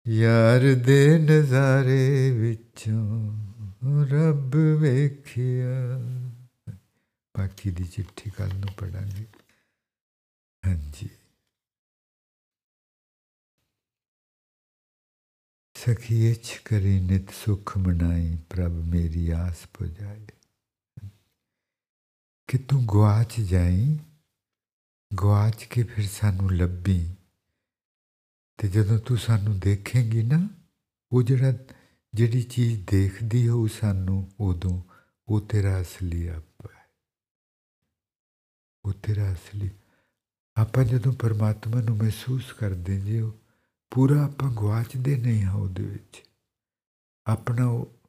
[0.07, 5.99] ਯਾਰ ਦੇ ਨਜ਼ਾਰੇ ਵਿੱਚੋਂ ਰੱਬ ਵੇਖਿਆ
[7.37, 9.25] ਬਾਕੀ ਦੀ ਚਿੱਠੀ ਕੱਲ ਨੂੰ ਪੜਾਂਗੇ
[10.65, 11.09] ਹਾਂਜੀ
[15.75, 20.25] ਸਖੀਚ ਕਰੀ ਨਿਤ ਸੁਖ ਮਨਾਈ ਪ੍ਰਭ ਮੇਰੀ ਆਸ ਪੁਜਾਏ
[22.47, 23.99] ਕਿ ਤੂੰ ਗਵਾਚ ਜਾਈ
[25.13, 27.14] ਗਵਾਚ ਕੇ ਫਿਰ ਸਾਨੂੰ ਲੱਭੀ
[28.56, 30.48] ਤੇ ਜਦੋਂ ਤੂੰ ਸਾਨੂੰ ਦੇਖੇਂਗੀ ਨਾ,
[31.12, 31.52] ਉਹ ਜਿਹੜਾ,
[32.14, 34.82] ਜਿਹੜੀ ਚੀਜ਼ ਦੇਖਦੀ ਹੋ ਸਾਨੂੰ ਉਦੋਂ,
[35.28, 36.86] ਉਹ ਤੇਰਾ ਅਸਲੀ ਆਪ ਹੈ।
[38.84, 39.70] ਉਹ ਤੇਰਾ ਅਸਲੀ।
[40.56, 43.34] ਆਪਾਂ ਜਦੋਂ ਪਰਮਾਤਮਾ ਨੂੰ ਮਹਿਸੂਸ ਕਰਦੇ ਜੀ, ਉਹ
[43.90, 46.22] ਪੂਰਾ ਆਪਾਂ ਗਵਾਚਦੇ ਨਹੀਂ ਹਾਂ ਉਹਦੇ ਵਿੱਚ।
[47.26, 48.00] ਆਪਣਾ ਉਹ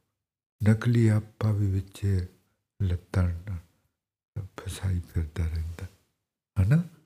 [0.68, 2.26] ਨਕਲੀ ਆਪਾ ਵੀ ਵਿੱਚ
[2.82, 3.30] ਲੱਤਾਂ
[4.40, 5.86] ਫਸਾਈ ਫਿਰਦਾ ਰਹਿੰਦਾ।
[6.62, 6.76] ਹਨਾ?
[6.76, 6.97] ਹਾਂਜੀ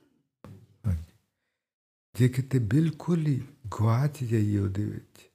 [2.19, 5.31] ਜੇ ਕਿਤੇ ਬਿਲਕੁਲ ਹੀ ਗਵਾਚ ਜਾਈਏ ਉਹਦੇ ਵਿੱਚ।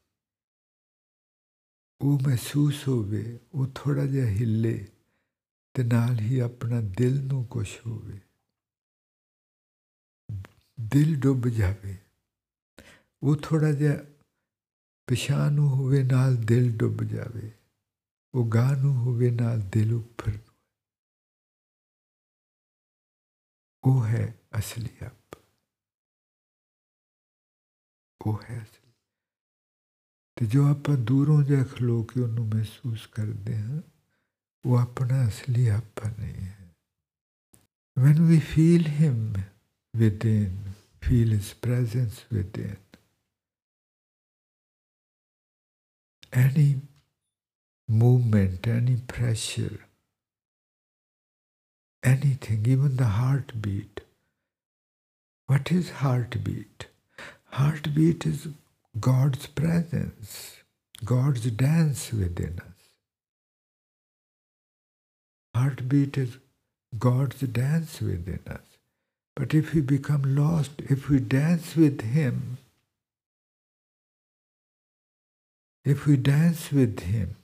[2.02, 4.88] ਉਹ ਮਹਿਸੂਸ ਹੋਵੇ, ਉਹ ਥੋੜਾ ਜਿਹਾ ਹਿੱਲੇ
[5.74, 8.22] ਤੇ ਨਾਲ ਹੀ ਆਪਣਾ ਦਿਲ ਨੂੰ ਕੁਛ ਹੋਵੇ।
[10.82, 11.98] ਦਿਲ ਡੁੱਬ ਜਾਵੇ।
[13.24, 13.96] ਉਹ ਥੋੜਾ ਜਿਹਾ
[15.08, 17.52] ਪਿਛਾਂ ਨੂੰ ਹੋਵੇ, ਨਾਲ ਦਿਲ ਡੁੱਬ ਜਾਵੇ।
[18.34, 20.32] ਉਹ ਗਾਹ ਨੂੰ ਹੋਵੇ, ਨਾਲ ਦਿਲ ਉੱਪਰ
[23.84, 25.27] ਉਹ ਹੈ ਅਸਲੀ ਆਪ।
[28.27, 28.93] ਉਹ ਹੈ ਅਸਲੀ
[30.37, 33.81] ਤੇ ਜੋ ਆਪਾਂ ਦੂਰੋਂ ਜਾ ਖਲੋ ਕੇ ਉਹਨੂੰ ਮਹਿਸੂਸ ਕਰਦੇ ਹਾਂ
[34.65, 36.61] ਉਹ ਆਪਣਾ ਅਸਲੀ ਆਪਾ ਨਹੀਂ ਹੈ
[37.97, 39.17] when we feel him
[39.95, 40.53] within
[41.07, 42.79] feel his presence within
[46.45, 46.69] any
[47.89, 49.75] movement any pressure
[52.03, 54.01] anything, even the heartbeat.
[55.49, 56.87] What is heartbeat?
[57.58, 58.50] Heartbeat is
[59.00, 60.58] God's presence,
[61.04, 62.84] God's dance within us.
[65.56, 66.38] Heartbeat is
[67.00, 68.78] God's dance within us.
[69.36, 72.60] But if we become lost, if we dance with Him,
[75.84, 77.38] if we dance with Him,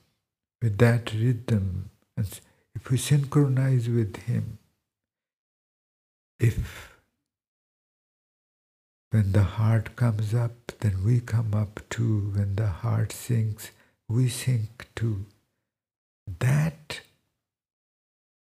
[0.62, 2.40] with that rhythm, and
[2.76, 4.58] if we synchronize with Him,
[6.38, 6.93] if
[9.14, 12.32] when the heart comes up, then we come up too.
[12.34, 13.70] When the heart sinks,
[14.08, 15.26] we sink too.
[16.40, 16.98] That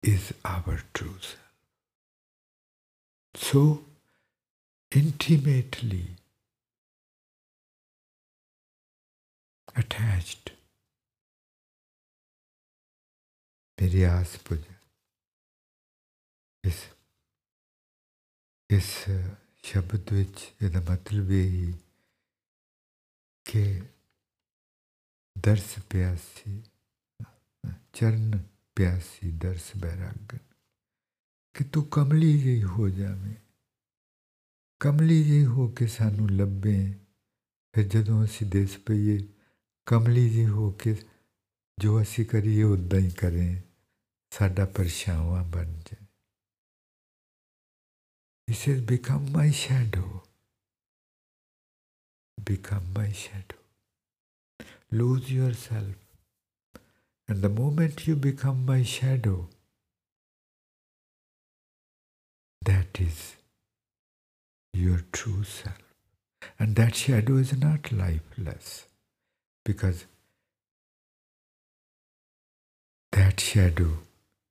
[0.03, 1.37] is our true self.
[3.35, 3.85] So
[4.91, 6.03] intimately
[9.77, 10.51] attached.
[13.81, 14.75] मेरी आस पूजा
[16.69, 16.79] is
[18.77, 18.89] इस
[19.69, 21.73] ਸ਼ਬਦ ਵਿੱਚ ਇਹਦਾ ਮਤਲਬ ਇਹ ਹੀ
[23.45, 23.81] ਕਿ
[25.39, 26.63] ਦਰਸ ਪਿਆਸੀ,
[27.93, 28.43] ਚਰਨ
[28.75, 30.37] ਪਿਆਸੀ ਦਰਸ ਬੈਰਾਗਨ
[31.53, 33.33] ਕਿ ਤੂੰ ਕਮਲੀ ਜਿਹੀ ਹੋ ਜਾਵੇਂ।
[34.79, 36.93] ਕਮਲੀ ਜਿਹੀ ਹੋ ਕੇ ਸਾਨੂੰ ਲੱਭੇ।
[37.73, 39.27] ਫਿਰ ਜਦੋਂ ਅਸੀਂ ਦੇਸ ਪਈਏ,
[39.85, 40.97] ਕਮਲੀ ਜਿਹੀ ਹੋ ਕੇ
[41.79, 43.61] ਜੋ ਅਸੀਂ ਕਰੀਏ ਉਦਾਂ ਹੀ ਕਰੇ।
[44.29, 46.08] ਸਾਡਾ ਪਰਛਾਵਾਂ ਬਣ ਜਾਏ।
[48.49, 50.23] He says, Become my shadow.
[52.43, 53.59] Become my shadow.
[54.91, 55.93] Lose yourself.
[57.27, 59.49] And the moment you become my shadow,
[62.65, 63.35] that is
[64.73, 65.93] your true self.
[66.57, 68.87] And that shadow is not lifeless
[69.63, 70.05] because
[73.11, 73.99] that shadow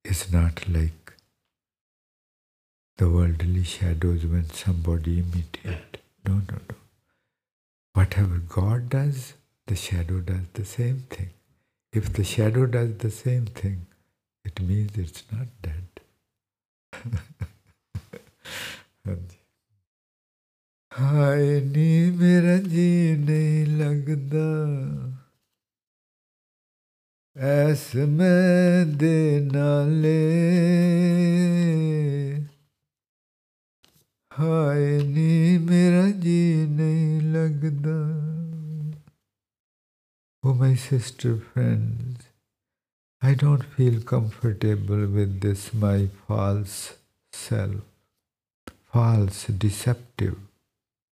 [0.05, 1.08] is not like
[2.98, 5.98] the worldly shadows when somebody imitate.
[6.28, 6.76] No, no, no.
[7.94, 9.34] Whatever God does,
[9.68, 11.30] the shadow does the same thing.
[11.92, 13.86] If the shadow does the same thing,
[14.46, 15.90] it means it's not dead.
[21.00, 24.44] ਹਾਏ ਨੀ ਮੇਰਾ ਜੀ ਨਹੀਂ ਲੱਗਦਾ
[27.36, 30.14] S ਮੈਂ ਦੇ ਨਾਲੇ
[34.40, 37.98] ਹਾਏ ਨੀ ਮੇਰਾ ਜੀ ਨਹੀਂ ਲੱਗਦਾ
[40.46, 42.24] Oh, my sister friends,
[43.22, 46.74] I don't feel comfortable with this, my false
[47.32, 47.78] self,
[48.92, 50.36] false, deceptive,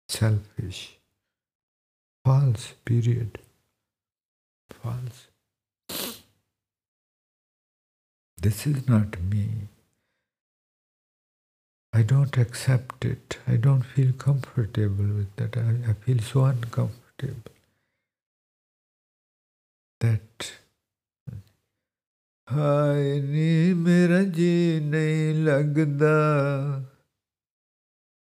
[0.10, 0.82] selfish,
[2.26, 3.40] false, period,
[4.82, 5.22] false.
[8.42, 9.46] This is not me.
[11.94, 13.38] I don't accept it.
[13.48, 15.58] I don't feel comfortable with that.
[15.58, 17.52] I, I feel so uncomfortable.
[20.02, 20.52] That
[22.48, 26.16] ਹਾਏ ਨੀ ਮੇਰਾ ਜੀ ਨਹੀਂ ਲੱਗਦਾ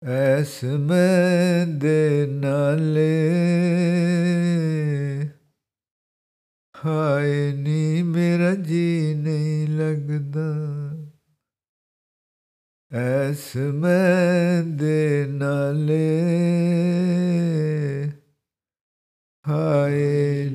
[0.03, 3.09] S ਮੈਂ ਦੇ ਨਾਲੇ
[6.75, 10.47] ਹਾਏ ਨੀ ਮੇਰਾ ਜੀ ਨਹੀਂ ਲੱਗਦਾ
[12.92, 15.98] ਐਸ ਮੈਂ ਦੇ ਨਾਲੇ
[19.48, 20.50] ਹਾਏ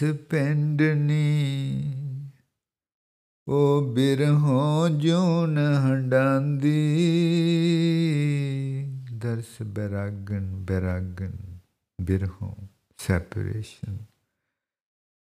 [0.28, 1.22] ਪਿੰਡਨੀ
[3.48, 6.72] ਉਹ ਬਿਰਹੋਂ ਜੂਨ ਹੰਡਾਂਦੀ
[9.12, 11.36] ਦਰਸ ਬਰਾਗਨ ਬਰਾਗਨ
[11.98, 12.54] ਬਿਰਹੋਂ
[12.98, 13.96] separation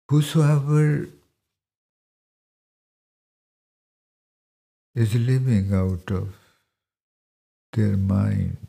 [0.08, 0.84] whosoever
[4.96, 6.28] is living out of
[7.72, 8.65] their mind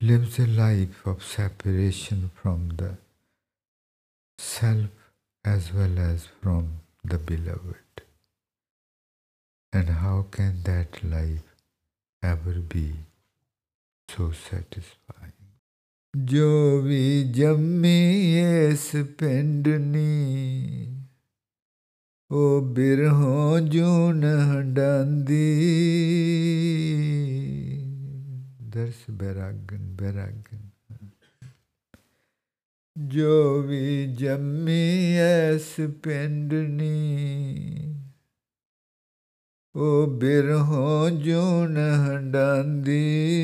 [0.00, 2.96] lives a life of separation from the
[4.38, 4.90] self
[5.44, 8.02] as well as from the beloved.
[9.72, 11.54] And how can that life
[12.22, 12.88] ever be
[14.08, 15.32] so satisfying?
[16.16, 20.86] ਜੋ ਵੀ ਜੰਮੀ ਇਸ ਪਿੰਡਨੀ
[22.30, 25.42] ਉਹ ਬਿਰਹੋਂ ਜੂਨ ਹੰਡਾਂਦੀ
[28.69, 30.69] ਦਰਸ ਬੈਰਾਗਨ ਬੈਰਾਗਨ।
[33.07, 36.95] ਜੋ ਵੀ ਜੰਮੀ S ਪਿੰਡਨੀ
[39.75, 43.35] ਉਹ ਬਿਰਹੋਂ ਜੂਨ ਹੰਡਾਂਦੀ।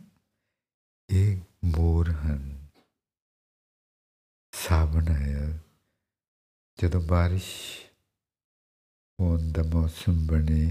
[7.16, 7.50] ਜਦੋਂ ਬਾਰਿਸ਼
[9.20, 10.64] ਹੋਣ ਦਾ ਮੌਸਮ ਬਣੇ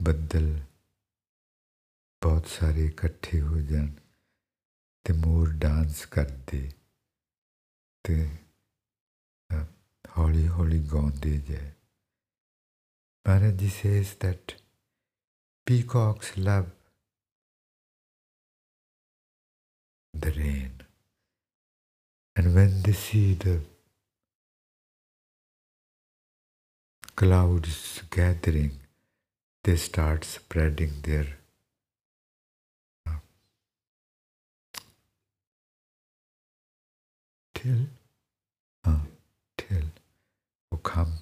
[0.00, 0.46] ਬੱਦਲ
[2.22, 3.88] ਬਹੁਤ ਸਾਰੇ ਇਕੱਠੇ ਹੋ ਜਾਣ
[5.04, 6.60] ਤੇ ਮੋਰ ਡਾਂਸ ਕਰਦੇ
[8.04, 8.38] ਤੇ
[10.18, 11.72] ਹੌਲੀ ਹੌਲੀ ਗਾਉਂਦੇ ਜਾਏ
[13.26, 14.54] Maharaj ji says that
[15.66, 16.70] peacocks love
[20.14, 20.72] the rain.
[22.36, 23.58] And when they see the
[27.15, 28.71] clouds gathering,
[29.63, 31.27] they start spreading their
[33.07, 33.19] uh,
[37.53, 37.87] till,
[38.85, 38.97] uh,
[39.57, 39.89] till,
[40.69, 41.13] who come,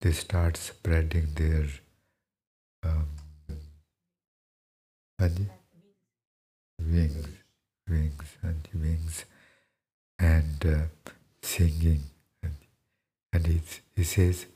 [0.00, 1.68] they start spreading their
[2.82, 3.06] um,
[6.78, 7.28] wings,
[7.88, 9.24] wings and wings,
[10.18, 11.10] and uh,
[11.42, 12.02] singing.
[12.42, 12.56] And,
[13.32, 13.62] and
[13.96, 14.46] he says,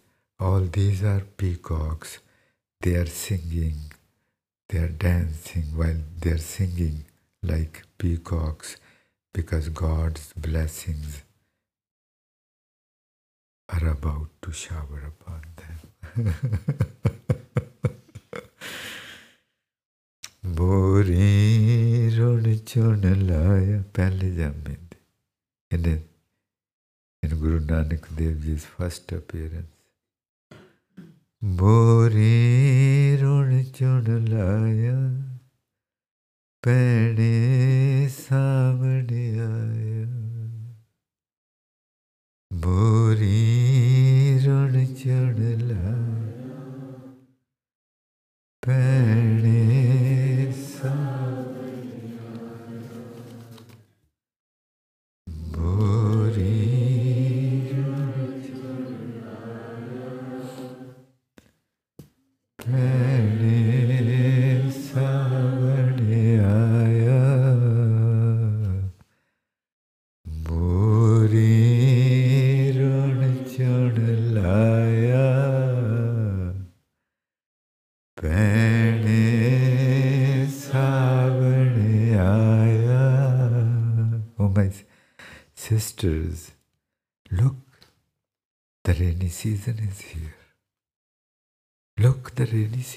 [0.40, 2.18] all these are peacocks.
[2.80, 3.92] They are singing,
[4.68, 7.04] they are dancing while they are singing
[7.42, 8.76] like peacocks
[9.32, 11.22] because God's blessings
[13.68, 16.34] are about to shower upon them.
[20.58, 24.98] Bori road chonalaya pehle jamindi.
[25.72, 26.02] And then
[27.22, 29.77] in Guru Nanak Dev Ji's first appearance,
[31.50, 33.20] ബോരേരൊളിച്ചൊടലായ
[36.64, 37.32] പേടേ
[38.16, 39.84] സാവടിയായ
[44.90, 45.94] ബോരേരൊളിച്ചൊടലായ
[48.62, 49.27] പേട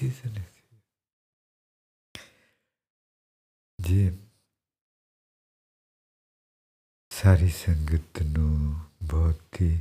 [0.02, 0.82] the rainy season is here.
[3.80, 4.18] ਜੀ
[7.10, 9.80] ਸਾਰੀ ਸੰਗਤ ਨੂੰ ਬਹੁਤ ਹੀ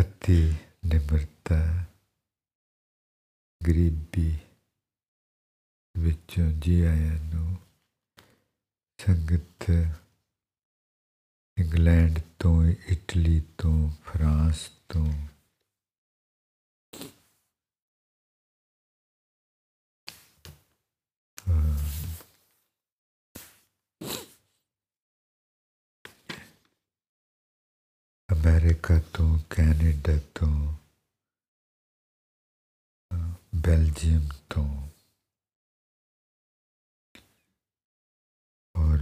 [0.00, 1.84] ਅਤੀ ਨਿਮਰਤਾ
[3.66, 4.38] ਗਰੀਬੀ
[5.96, 7.56] ਵਿੱਚੋਂ ਜੀ ਆਇਆਂ ਨੂੰ
[9.06, 9.70] ਸੰਗਤ
[11.58, 15.12] ਇੰਗਲੈਂਡ ਤੋਂ ਇਟਲੀ ਤੋਂ ਫਰਾਂਸ ਤੋਂ
[28.44, 30.46] अमेरिका तो कैनेडा तो
[33.60, 34.62] बेल्जियम तो।
[38.76, 39.00] और,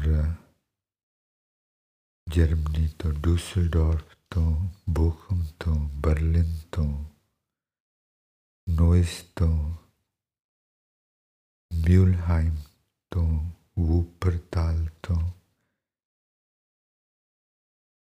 [2.29, 4.45] जर्मनी तो डूसलडॉर्फ तो
[4.89, 6.87] बोखम तो बर्लिन तो
[8.69, 9.49] नोइस तो
[11.73, 12.57] म्यूलहाइम
[13.13, 13.27] to
[13.79, 15.17] Wuppertal to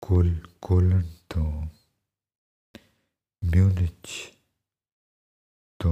[0.02, 1.44] coal, Cologne to
[3.44, 4.14] Munich
[5.80, 5.92] to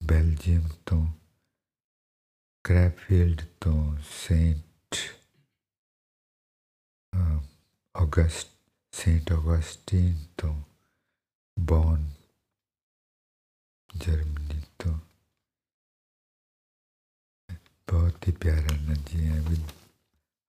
[0.00, 0.96] to to
[3.08, 4.96] to to Saint
[7.94, 8.46] August
[8.92, 10.52] Saint Augustin to
[11.58, 12.06] Bonn
[13.96, 14.90] Germany तो
[17.90, 19.72] बहुत ही प्यारा नदी है with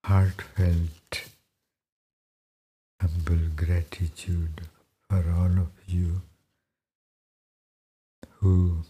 [0.04, 1.39] heartfelt.
[3.02, 4.62] Humble gratitude
[5.08, 6.22] for all of you
[8.40, 8.84] who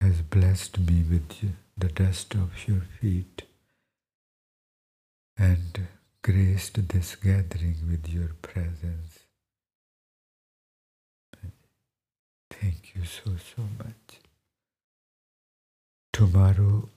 [0.00, 3.42] has blessed me with the dust of your feet
[5.38, 5.86] and
[6.22, 9.20] graced this gathering with your presence.
[12.50, 14.20] Thank you so, so much.
[16.12, 16.88] Tomorrow,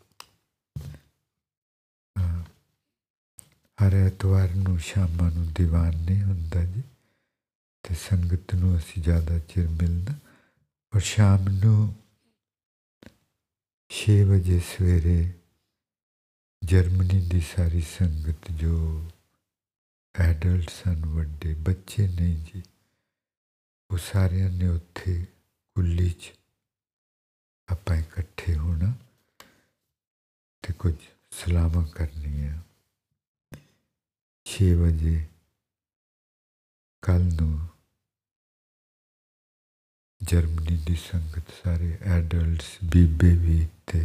[3.82, 6.84] ਹਰ ਐਤਵਾਰ ਨੂੰ ਸ਼ਾਮਾਂ ਨੂੰ ਦੀਵਾਨ ਨਹੀਂ ਹੁੰਦਾ ਜੀ।
[7.84, 10.20] ਤੇ ਸੰਗਤ ਨੂੰ ਅਸੀਂ ਜ਼ਿਆਦਾ ਚਿਰ ਮਿਲਣਾ।
[10.96, 11.96] ਔਰ ਸ਼ਾਮ ਨੂੰ
[13.90, 15.34] 6 ਵਜੇ ਸਵੇਰੇ
[16.64, 19.12] ਜਰਮਨੀ ਦੀ ਸਾਰੀ ਸੰਗਤ ਜੋ
[20.16, 22.64] ਐਡਲਟ ਸਨ ਵੱਡੇ ਬੱਚੇ ਨਹੀਂ ਜੀ,
[23.92, 25.26] ਉਹ ਸਾਰਿਆਂ ਨੇ ਉੱਥੇ
[25.76, 26.32] ਕੁੱਲੀ 'ਚ
[27.68, 28.94] ਆਪਾਂ ਇਕੱਠੇ ਹੋਣਾ
[30.62, 30.96] ਤੇ ਕੁਝ
[31.32, 32.62] ਸਲਾਮਾਂ ਕਰਨੀਆਂ।
[34.53, 35.17] 6 ਵਜੇ
[37.03, 37.51] ਕੱਲ ਨੂੰ
[40.21, 44.01] ਜਰਮਨੀ ਦੀ ਸੰਗਤ ਸਾਰੇ ਐਡਲਟਸ ਬੀਬੇ ਵੀ ਤੇ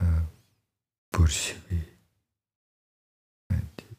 [0.00, 0.26] ਅਹ,
[1.14, 1.78] ਪੁਰਸ਼ ਵੀ
[3.50, 3.94] ਹਾਂਜੀ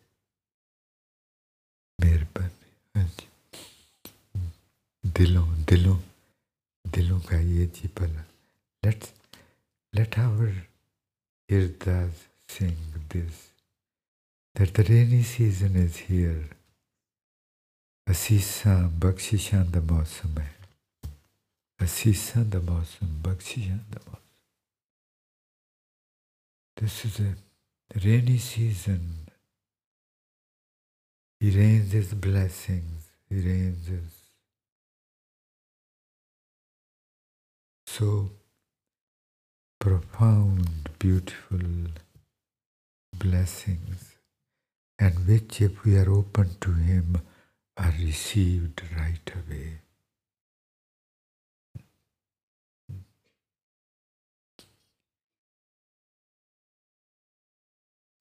[2.00, 3.28] ਮਿਹਰਬਾਨੀ ਹਾਂਜੀ
[5.04, 6.00] ਦਿਲੋਂ ਦਿਲੋਂ
[6.86, 8.24] ਦਿਲੋਂ ਗਾਈਏ ਜੀ ਭਲਾ
[8.84, 9.10] let's
[9.94, 10.46] let our
[11.50, 12.78] irdas sing
[13.10, 13.40] this
[14.56, 16.56] that the rainy season is here
[18.12, 20.56] ਅਸੀਸਾਂ ਬਖਸ਼ਿਸ਼ਾਂ ਦਾ ਮੌਸਮ ਹੈ
[21.84, 24.20] ਅਸੀਸਾਂ ਦਾ ਮੌਸਮ ਬਖਸ਼ਿਸ਼ਾਂ ਦਾ ਮੌਸਮ
[26.78, 27.36] This is a
[28.04, 29.02] rainy season.
[31.42, 33.10] He rains his blessings.
[33.30, 34.22] He rains his
[37.88, 38.32] so
[39.80, 41.60] profound, beautiful
[43.14, 44.15] blessings,
[44.99, 47.21] and which, if we are open to Him,
[47.77, 49.81] are received right away.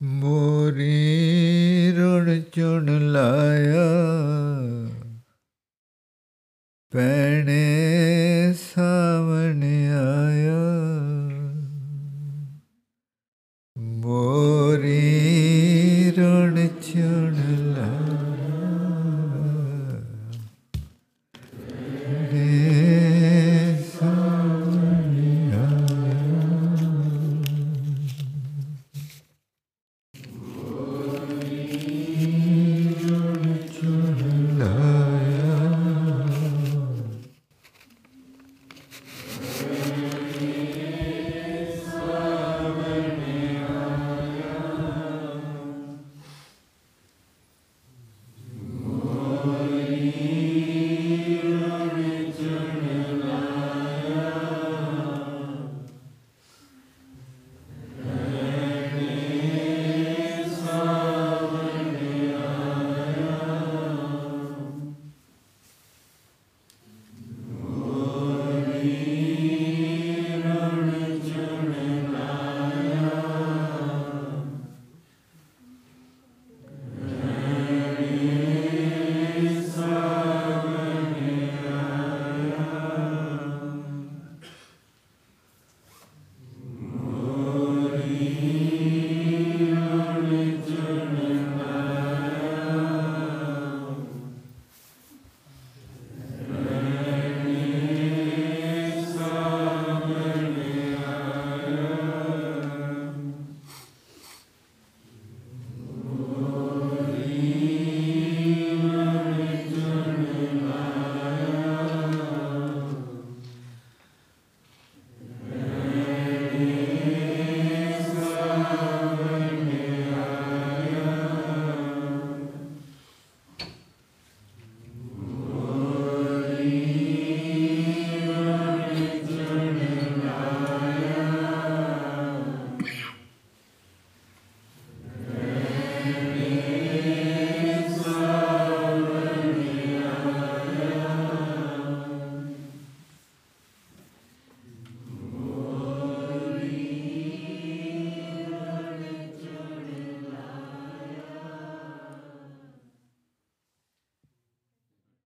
[0.04, 2.90] मोरी रुण चुन